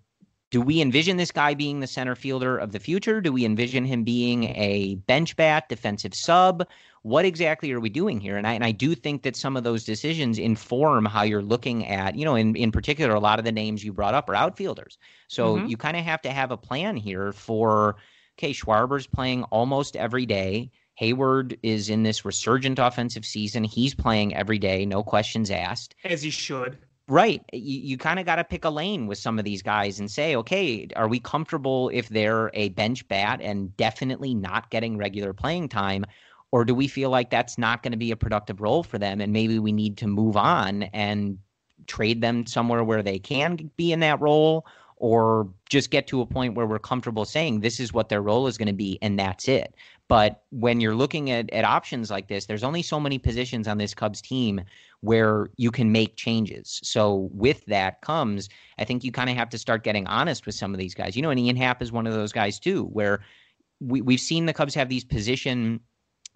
[0.52, 3.20] do we envision this guy being the center fielder of the future?
[3.20, 6.68] Do we envision him being a bench bat, defensive sub?
[7.06, 8.36] What exactly are we doing here?
[8.36, 11.86] And I, and I do think that some of those decisions inform how you're looking
[11.86, 14.34] at, you know, in, in particular, a lot of the names you brought up are
[14.34, 14.98] outfielders.
[15.28, 15.68] So mm-hmm.
[15.68, 17.98] you kind of have to have a plan here for,
[18.40, 20.72] okay, Schwarber's playing almost every day.
[21.00, 23.64] Heyward is in this resurgent offensive season.
[23.64, 25.94] He's playing every day, no questions asked.
[26.06, 26.76] As he should.
[27.08, 27.44] Right.
[27.54, 30.10] You, you kind of got to pick a lane with some of these guys and
[30.10, 35.34] say, okay, are we comfortable if they're a bench bat and definitely not getting regular
[35.34, 36.04] playing time?
[36.52, 39.20] Or do we feel like that's not going to be a productive role for them
[39.20, 41.38] and maybe we need to move on and
[41.88, 44.66] trade them somewhere where they can be in that role
[44.98, 48.48] or just get to a point where we're comfortable saying this is what their role
[48.48, 49.76] is going to be and that's it.
[50.08, 53.78] But when you're looking at, at options like this, there's only so many positions on
[53.78, 54.62] this Cubs team
[55.02, 56.80] where you can make changes.
[56.84, 60.56] So with that comes, I think you kind of have to start getting honest with
[60.56, 61.16] some of these guys.
[61.16, 63.22] You know, and Ian Happ is one of those guys too, where
[63.80, 65.80] we, we've seen the Cubs have these position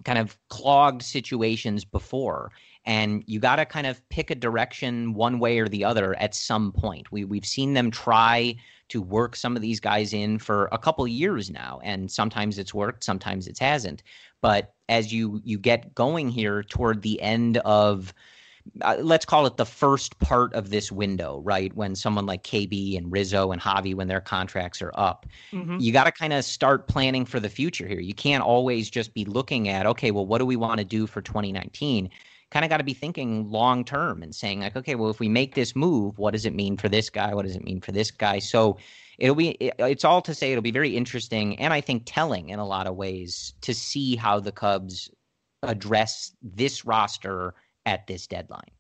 [0.04, 2.52] kind of clogged situations before
[2.86, 6.34] and you got to kind of pick a direction one way or the other at
[6.34, 7.12] some point.
[7.12, 8.56] We, we've seen them try
[8.88, 12.74] to work some of these guys in for a couple years now and sometimes it's
[12.74, 14.04] worked sometimes it hasn't.
[14.42, 18.14] But as you you get going here toward the end of
[18.82, 21.76] uh, let's call it the first part of this window, right?
[21.76, 25.78] When someone like KB and Rizzo and Javi, when their contracts are up, mm-hmm.
[25.80, 28.00] you got to kind of start planning for the future here.
[28.00, 31.08] You can't always just be looking at, okay, well, what do we want to do
[31.08, 32.10] for 2019?
[32.52, 35.30] Kind of got to be thinking long term and saying, like, okay, well, if we
[35.30, 37.34] make this move, what does it mean for this guy?
[37.34, 38.40] What does it mean for this guy?
[38.40, 38.78] So
[39.20, 42.60] it'll be, it's all to say it'll be very interesting and I think telling in
[42.60, 45.12] a lot of ways to see how the Cubs
[45.64, 47.54] address this roster
[47.86, 48.72] at this deadline.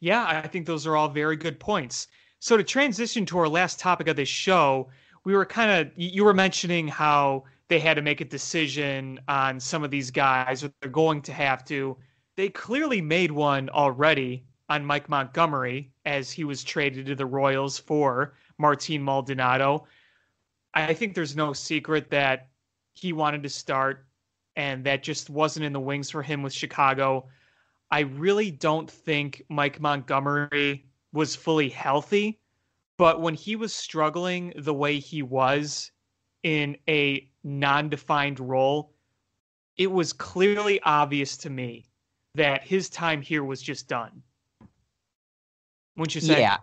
[0.00, 2.08] Yeah, I think those are all very good points.
[2.38, 4.88] So to transition to our last topic of this show,
[5.24, 9.58] we were kind of you were mentioning how they had to make a decision on
[9.58, 11.96] some of these guys, or they're going to have to.
[12.36, 17.78] They clearly made one already on Mike Montgomery as he was traded to the Royals
[17.78, 19.86] for Martin Maldonado.
[20.74, 22.48] I think there's no secret that
[22.92, 24.06] he wanted to start,
[24.56, 27.28] and that just wasn't in the wings for him with Chicago.
[27.90, 32.40] I really don't think Mike Montgomery was fully healthy,
[32.98, 35.92] but when he was struggling the way he was
[36.42, 38.92] in a non defined role,
[39.76, 41.86] it was clearly obvious to me
[42.34, 44.22] that his time here was just done.
[45.96, 46.40] Wouldn't you say?
[46.40, 46.58] Yeah.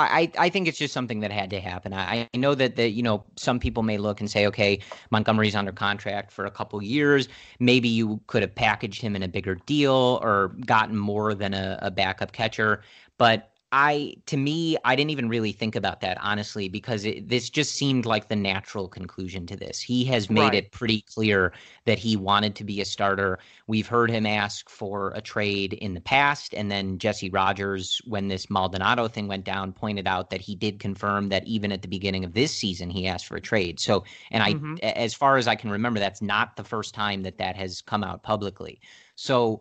[0.00, 1.92] I, I think it's just something that had to happen.
[1.92, 4.80] I, I know that the you know some people may look and say, okay,
[5.10, 7.28] Montgomery's under contract for a couple years.
[7.58, 11.78] Maybe you could have packaged him in a bigger deal or gotten more than a,
[11.82, 12.82] a backup catcher.
[13.18, 17.50] But I to me, I didn't even really think about that honestly because it, this
[17.50, 19.78] just seemed like the natural conclusion to this.
[19.78, 20.54] He has made right.
[20.54, 21.52] it pretty clear
[21.84, 23.38] that he wanted to be a starter.
[23.66, 28.28] We've heard him ask for a trade in the past, and then Jesse Rogers, when
[28.28, 31.88] this Maldonado thing went down, pointed out that he did confirm that even at the
[31.88, 33.80] beginning of this season he asked for a trade.
[33.80, 34.76] So, and I, mm-hmm.
[34.82, 38.02] as far as I can remember, that's not the first time that that has come
[38.02, 38.80] out publicly.
[39.14, 39.60] So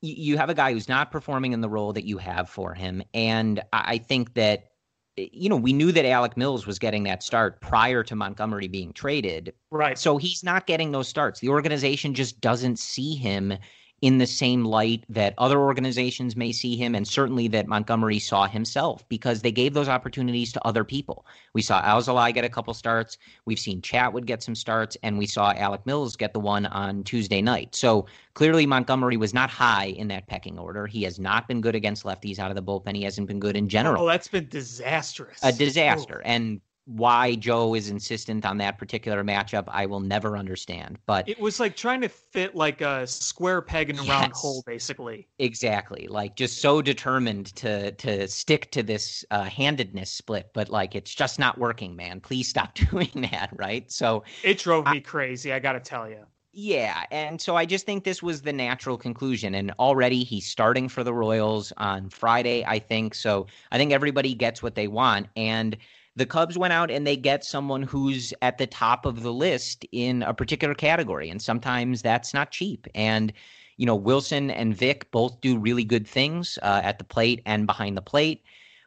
[0.00, 3.02] you have a guy who's not performing in the role that you have for him.
[3.14, 4.68] And I think that,
[5.16, 8.92] you know, we knew that Alec Mills was getting that start prior to Montgomery being
[8.92, 9.52] traded.
[9.70, 9.98] Right.
[9.98, 11.40] So he's not getting those starts.
[11.40, 13.54] The organization just doesn't see him
[14.00, 18.46] in the same light that other organizations may see him, and certainly that Montgomery saw
[18.46, 21.26] himself because they gave those opportunities to other people.
[21.52, 23.18] We saw Alzolay get a couple starts.
[23.44, 27.02] We've seen Chatwood get some starts, and we saw Alec Mills get the one on
[27.02, 27.74] Tuesday night.
[27.74, 30.86] So clearly, Montgomery was not high in that pecking order.
[30.86, 32.94] He has not been good against lefties out of the bullpen.
[32.94, 34.04] He hasn't been good in general.
[34.04, 35.40] Oh, that's been disastrous.
[35.42, 36.22] A disaster.
[36.24, 36.28] Oh.
[36.28, 40.98] And why Joe is insistent on that particular matchup, I will never understand.
[41.04, 44.32] But it was like trying to fit like a square peg in a yes, round
[44.32, 45.28] hole, basically.
[45.38, 50.94] Exactly, like just so determined to to stick to this uh, handedness split, but like
[50.94, 52.20] it's just not working, man.
[52.20, 53.90] Please stop doing that, right?
[53.92, 55.52] So it drove me crazy.
[55.52, 56.24] I got to tell you.
[56.52, 59.54] Yeah, and so I just think this was the natural conclusion.
[59.54, 63.14] And already he's starting for the Royals on Friday, I think.
[63.14, 65.76] So I think everybody gets what they want, and
[66.18, 69.86] the Cubs went out and they get someone who's at the top of the list
[69.92, 71.30] in a particular category.
[71.30, 72.88] And sometimes that's not cheap.
[72.94, 73.32] And,
[73.76, 77.66] you know, Wilson and Vic both do really good things uh, at the plate and
[77.66, 78.42] behind the plate,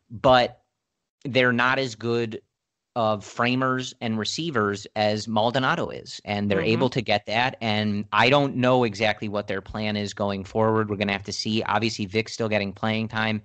[0.09, 0.61] but
[1.23, 2.41] they're not as good
[2.97, 6.19] of framers and receivers as Maldonado is.
[6.25, 6.67] And they're mm-hmm.
[6.67, 7.55] able to get that.
[7.61, 10.89] And I don't know exactly what their plan is going forward.
[10.89, 11.63] We're going to have to see.
[11.63, 13.41] Obviously, Vic's still getting playing time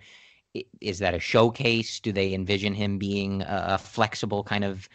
[0.80, 2.00] is that a showcase?
[2.00, 4.88] Do they envision him being a flexible kind of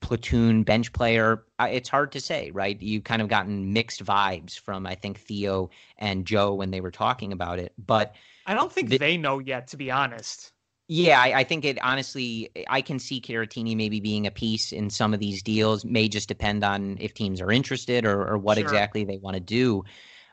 [0.00, 1.44] platoon bench player?
[1.60, 2.80] It's hard to say, right?
[2.80, 6.90] You've kind of gotten mixed vibes from I think Theo and Joe when they were
[6.90, 8.14] talking about it, but
[8.46, 10.52] I don't think the, they know yet, to be honest.
[10.88, 12.48] Yeah, I, I, think it honestly.
[12.68, 15.84] I can see Caratini maybe being a piece in some of these deals.
[15.84, 18.64] May just depend on if teams are interested or, or what sure.
[18.64, 19.82] exactly they want to do.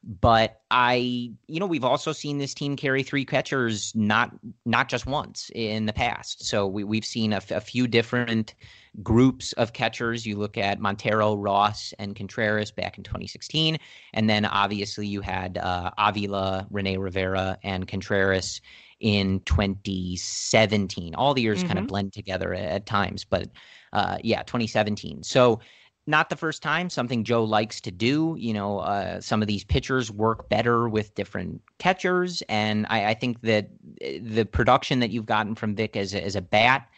[0.06, 4.32] But I, you know, we've also seen this team carry three catchers not
[4.66, 6.44] not just once in the past.
[6.44, 8.54] So we we've seen a, a few different
[9.02, 10.26] groups of catchers.
[10.26, 13.78] You look at Montero, Ross, and Contreras back in 2016,
[14.14, 18.60] and then obviously you had uh, Avila, Rene Rivera, and Contreras
[19.00, 21.16] in 2017.
[21.16, 21.68] All the years mm-hmm.
[21.68, 23.50] kind of blend together at, at times, but
[23.94, 25.24] uh, yeah, 2017.
[25.24, 25.62] So
[26.06, 28.36] not the first time, something Joe likes to do.
[28.38, 32.44] You know, uh, some of these pitchers work better with different catchers.
[32.50, 33.70] And I, I, think that
[34.04, 36.90] uh, the production that you've gotten from Vic as a, as a bat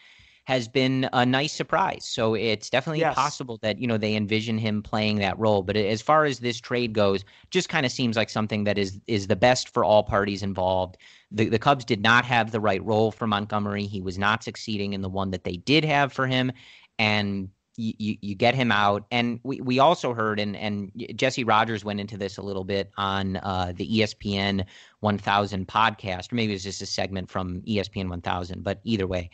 [0.46, 2.04] has been a nice surprise.
[2.04, 3.16] So it's definitely yes.
[3.16, 5.62] possible that, you know, they envision him playing that role.
[5.62, 9.00] But as far as this trade goes, just kind of seems like something that is
[9.08, 10.98] is the best for all parties involved.
[11.32, 13.86] The, the Cubs did not have the right role for Montgomery.
[13.86, 16.52] He was not succeeding in the one that they did have for him.
[16.96, 19.06] And you, you, get him out.
[19.10, 22.90] And we, we also heard, and, and Jesse Rogers went into this a little bit
[22.96, 24.64] on uh, the ESPN
[25.00, 29.30] 1000 podcast, or maybe it was just a segment from ESPN 1000, but either way.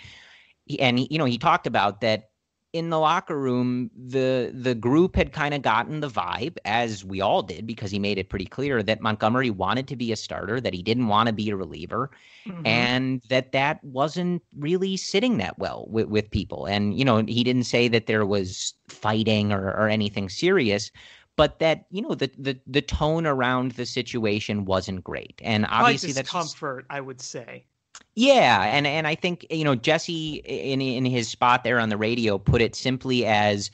[0.79, 2.31] And, you know, he talked about that
[2.73, 7.21] in the locker room, the the group had kind of gotten the vibe, as we
[7.21, 10.61] all did, because he made it pretty clear that Montgomery wanted to be a starter,
[10.61, 12.11] that he didn't want to be a reliever,
[12.47, 12.67] mm-hmm.
[12.67, 16.67] and that that wasn't really sitting that well with, with people.
[16.67, 20.91] And you know, he didn't say that there was fighting or, or anything serious,
[21.37, 25.41] but that you know the the the tone around the situation wasn't great.
[25.45, 27.67] And obviously, that's comfort, I would say.
[28.15, 31.97] Yeah, and and I think you know Jesse in in his spot there on the
[31.97, 33.71] radio put it simply as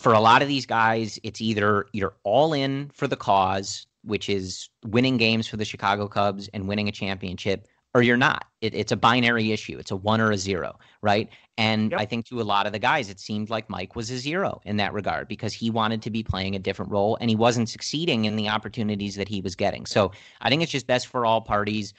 [0.00, 4.30] for a lot of these guys, it's either you're all in for the cause, which
[4.30, 8.46] is winning games for the Chicago Cubs and winning a championship, or you're not.
[8.62, 9.78] It, it's a binary issue.
[9.78, 11.28] It's a one or a zero, right?
[11.58, 12.00] And yep.
[12.00, 14.62] I think to a lot of the guys, it seemed like Mike was a zero
[14.64, 17.68] in that regard because he wanted to be playing a different role and he wasn't
[17.68, 19.84] succeeding in the opportunities that he was getting.
[19.84, 21.92] So I think it's just best for all parties.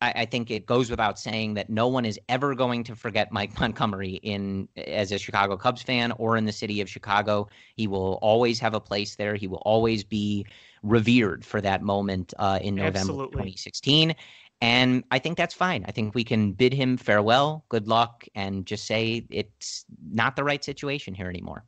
[0.00, 3.32] I, I, think it goes without saying that no one is ever going to forget
[3.32, 7.48] Mike Montgomery in as a Chicago Cubs fan or in the city of Chicago.
[7.76, 9.34] He will always have a place there.
[9.34, 10.46] He will always be
[10.82, 13.32] revered for that moment uh, in November Absolutely.
[13.32, 14.14] 2016.
[14.62, 15.84] And I think that's fine.
[15.88, 20.44] I think we can bid him farewell, good luck, and just say it's not the
[20.44, 21.64] right situation here anymore.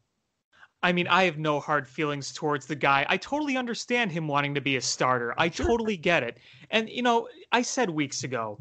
[0.82, 3.06] I mean, I have no hard feelings towards the guy.
[3.08, 5.34] I totally understand him wanting to be a starter.
[5.38, 5.66] I sure.
[5.66, 6.38] totally get it.
[6.70, 8.58] And, you know, I said weeks ago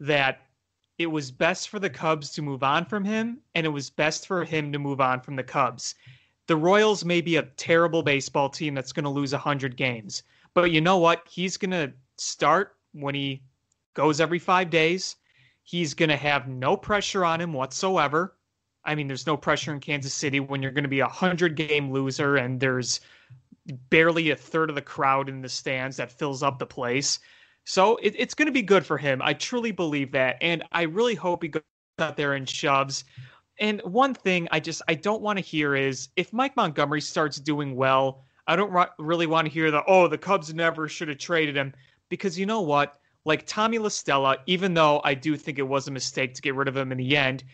[0.00, 0.40] that
[0.98, 4.26] it was best for the Cubs to move on from him, and it was best
[4.26, 5.94] for him to move on from the Cubs.
[6.48, 10.22] The Royals may be a terrible baseball team that's going to lose 100 games,
[10.54, 11.26] but you know what?
[11.30, 13.42] He's going to start when he
[13.94, 15.16] goes every five days.
[15.62, 18.36] He's going to have no pressure on him whatsoever.
[18.84, 21.54] I mean, there's no pressure in Kansas City when you're going to be a hundred
[21.54, 23.00] game loser and there's
[23.90, 27.18] barely a third of the crowd in the stands that fills up the place.
[27.64, 29.22] So it, it's going to be good for him.
[29.22, 31.62] I truly believe that, and I really hope he goes
[31.98, 33.04] out there and shoves.
[33.58, 37.38] And one thing I just I don't want to hear is if Mike Montgomery starts
[37.38, 41.08] doing well, I don't ro- really want to hear the oh the Cubs never should
[41.08, 41.72] have traded him
[42.08, 42.98] because you know what?
[43.24, 46.56] Like Tommy La Stella, even though I do think it was a mistake to get
[46.56, 47.44] rid of him in the end,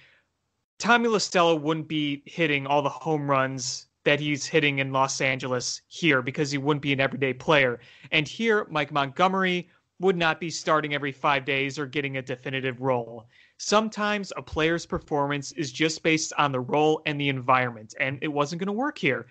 [0.78, 5.20] Tommy La Stella wouldn't be hitting all the home runs that he's hitting in Los
[5.20, 7.80] Angeles here because he wouldn't be an everyday player.
[8.12, 9.68] And here, Mike Montgomery
[10.00, 13.26] would not be starting every five days or getting a definitive role.
[13.56, 18.28] Sometimes a player's performance is just based on the role and the environment, and it
[18.28, 19.26] wasn't going to work here.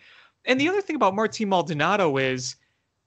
[0.46, 2.58] And the other thing about Martin Maldonado is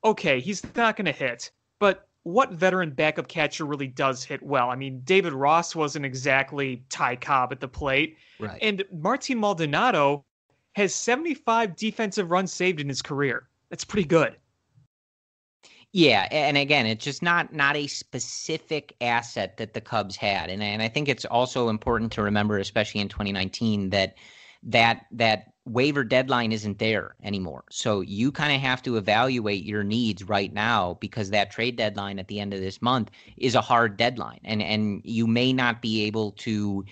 [0.02, 4.70] okay, he's not going to hit, but what veteran backup catcher really does hit well?
[4.70, 8.16] I mean, David Ross wasn't exactly Ty Cobb at the plate.
[8.38, 8.58] Right.
[8.60, 10.24] And Martin Maldonado
[10.72, 13.48] has 75 defensive runs saved in his career.
[13.70, 14.36] That's pretty good.
[15.92, 20.62] Yeah, and again, it's just not not a specific asset that the Cubs had, and
[20.62, 24.14] and I think it's also important to remember, especially in 2019, that
[24.62, 27.64] that that waiver deadline isn't there anymore.
[27.70, 32.18] So you kind of have to evaluate your needs right now because that trade deadline
[32.18, 34.40] at the end of this month is a hard deadline.
[34.44, 36.84] And and you may not be able to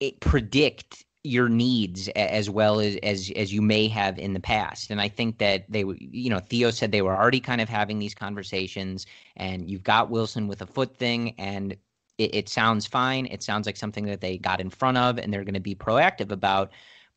[0.00, 4.90] eh, predict your needs as well as, as as you may have in the past.
[4.90, 7.98] And i think that they you know theo said they were already kind of having
[7.98, 9.06] these conversations
[9.36, 11.76] and you've got Willson with a foot thing and
[12.18, 13.26] it, it sounds fine.
[13.26, 15.74] It sounds like something that they got in front of and they're going to be
[15.74, 16.70] proactive about.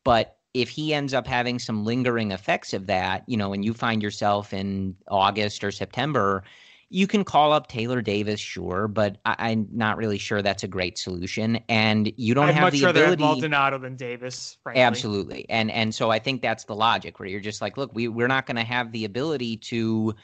[0.04, 3.74] But if he ends up having some lingering effects of that, you know, and you
[3.74, 6.42] find yourself in August or September,
[6.90, 10.68] you can call up Taylor Davis, sure, but I, am not really sure that's a
[10.68, 11.60] great solution.
[11.68, 13.22] And you don't I'd have much the rather ability.
[13.22, 14.82] Have Maldonado than Davis, frankly.
[14.82, 18.08] Absolutely, and and so I think that's the logic where you're just like, look, we
[18.08, 20.14] we're not going to have the ability to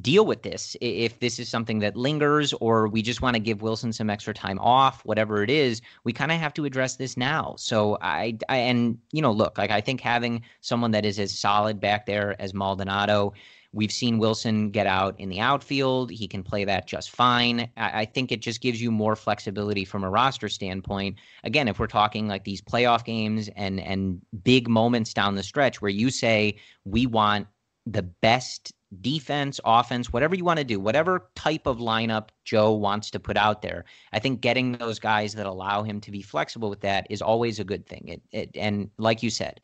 [0.00, 3.60] deal with this if this is something that lingers or we just want to give
[3.60, 7.16] Willson some extra time off whatever it is we kind of have to address this
[7.16, 11.18] now so I, I and you know look like I think having someone that is
[11.18, 13.32] as solid back there as Maldonado
[13.72, 16.10] We've seen Willson get out in the outfield.
[16.10, 17.70] He can play that just fine.
[17.76, 21.18] I, I, think it just gives you more flexibility from a roster standpoint.
[21.44, 25.80] Again, if we're talking like these playoff games and and big moments down the stretch
[25.80, 27.46] where you say we want
[27.86, 33.10] the best defense, offense, whatever you want to do, whatever type of lineup Joe wants
[33.12, 33.84] to put out there.
[34.12, 37.60] I think getting those guys that allow him to be flexible with that is always
[37.60, 38.08] a good thing.
[38.08, 39.60] It, it and like you said,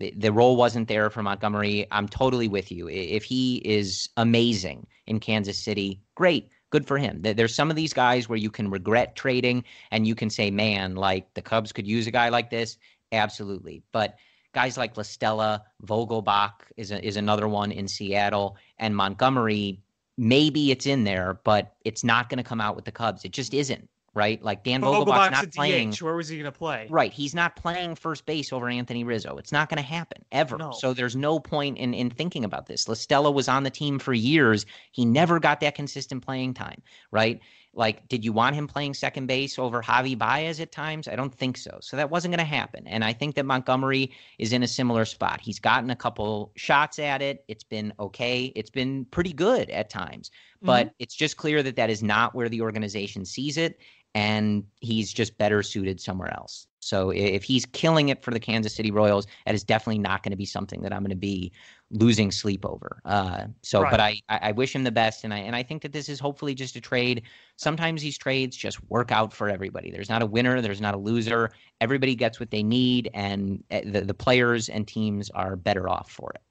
[0.00, 1.86] the, the role wasn't there for Montgomery.
[1.90, 2.88] I'm totally with you.
[2.88, 6.50] If he is amazing in Kansas City, great.
[6.70, 7.22] Good for him.
[7.22, 10.96] There's some of these guys where you can regret trading and you can say, man,
[10.96, 12.76] like the Cubs could use a guy like this.
[13.10, 13.82] Absolutely.
[13.90, 14.16] But
[14.52, 19.80] guys like La Stella, Vogelbach is a, is another one in Seattle, and Montgomery.
[20.16, 23.24] Maybe it's in there, but it's not going to come out with the Cubs.
[23.24, 23.88] It just isn't
[24.18, 24.42] right?
[24.42, 25.90] Like Dan Vogelbach's, Vogelbach's not playing.
[25.92, 26.02] DH.
[26.02, 26.88] Where was he going to play?
[26.90, 29.36] Right, he's not playing first base over Anthony Rizzo.
[29.36, 30.58] It's not going to happen ever.
[30.58, 30.72] No.
[30.72, 32.88] So there's no point in in thinking about this.
[32.88, 34.66] La Stella was on the team for years.
[34.90, 36.82] He never got that consistent playing time,
[37.12, 37.40] right?
[37.78, 41.06] Like, did you want him playing second base over Javi Baez at times?
[41.06, 41.78] I don't think so.
[41.80, 42.88] So that wasn't going to happen.
[42.88, 44.10] And I think that Montgomery
[44.40, 45.40] is in a similar spot.
[45.40, 47.44] He's gotten a couple shots at it.
[47.46, 48.52] It's been okay.
[48.56, 50.32] It's been pretty good at times.
[50.60, 50.94] But mm-hmm.
[50.98, 53.78] it's just clear that that is not where the organization sees it.
[54.12, 56.66] And he's just better suited somewhere else.
[56.80, 60.32] So if he's killing it for the Kansas City Royals, that is definitely not going
[60.32, 61.52] to be something that I'm going to be
[61.90, 63.00] losing sleep over.
[63.04, 63.90] Uh, so, right.
[63.90, 66.20] but I, I wish him the best, and I and I think that this is
[66.20, 67.22] hopefully just a trade.
[67.56, 69.90] Sometimes these trades just work out for everybody.
[69.90, 71.50] There's not a winner, there's not a loser.
[71.80, 76.10] Everybody gets what they need, and eh, the the players and teams are better off
[76.10, 76.42] for it.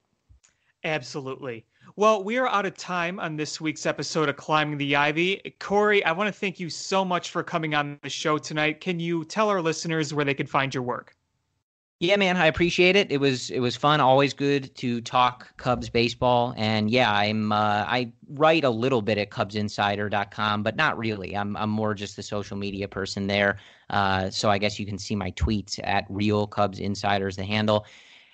[0.84, 1.66] Absolutely.
[1.96, 5.56] Well, we are out of time on this week's episode of Climbing the Ivy.
[5.60, 8.82] Corey, I want to thank you so much for coming on the show tonight.
[8.82, 11.17] Can you tell our listeners where they can find your work?
[12.00, 13.12] Yeah, man, I appreciate it.
[13.12, 14.00] It was it was fun.
[14.02, 16.54] Always good to talk Cubs baseball.
[16.56, 21.36] And yeah, I'm uh, I write a little bit at CubsInsider.com, but not really.
[21.36, 23.58] I'm I'm more just the social media person there.
[23.90, 27.88] Uh, so I guess you can see my tweets at Real Cubs Insiders, the handle.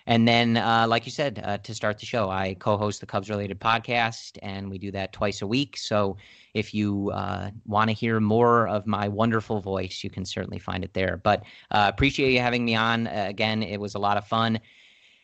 [0.05, 3.29] And then, uh, like you said, uh, to start the show, I co-host the Cubs
[3.29, 5.77] related podcast, and we do that twice a week.
[5.77, 6.17] So
[6.53, 10.83] if you uh, want to hear more of my wonderful voice, you can certainly find
[10.83, 11.17] it there.
[11.17, 13.63] But uh, appreciate you having me on uh, again.
[13.63, 14.59] It was a lot of fun,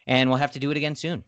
[0.08, 1.24] and we'll have to do it again soon.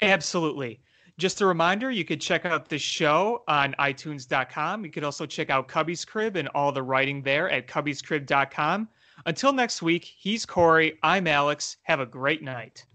[0.00, 0.80] Absolutely.
[1.16, 4.84] Just a reminder, you could check out the show on iTunes.com.
[4.84, 8.88] You could also check out Cubbies Crib and all the writing there at cubbiescrib.com.
[9.26, 10.98] Until next week, he's Corey.
[11.02, 11.76] I'm Alex.
[11.84, 12.86] Have a great night.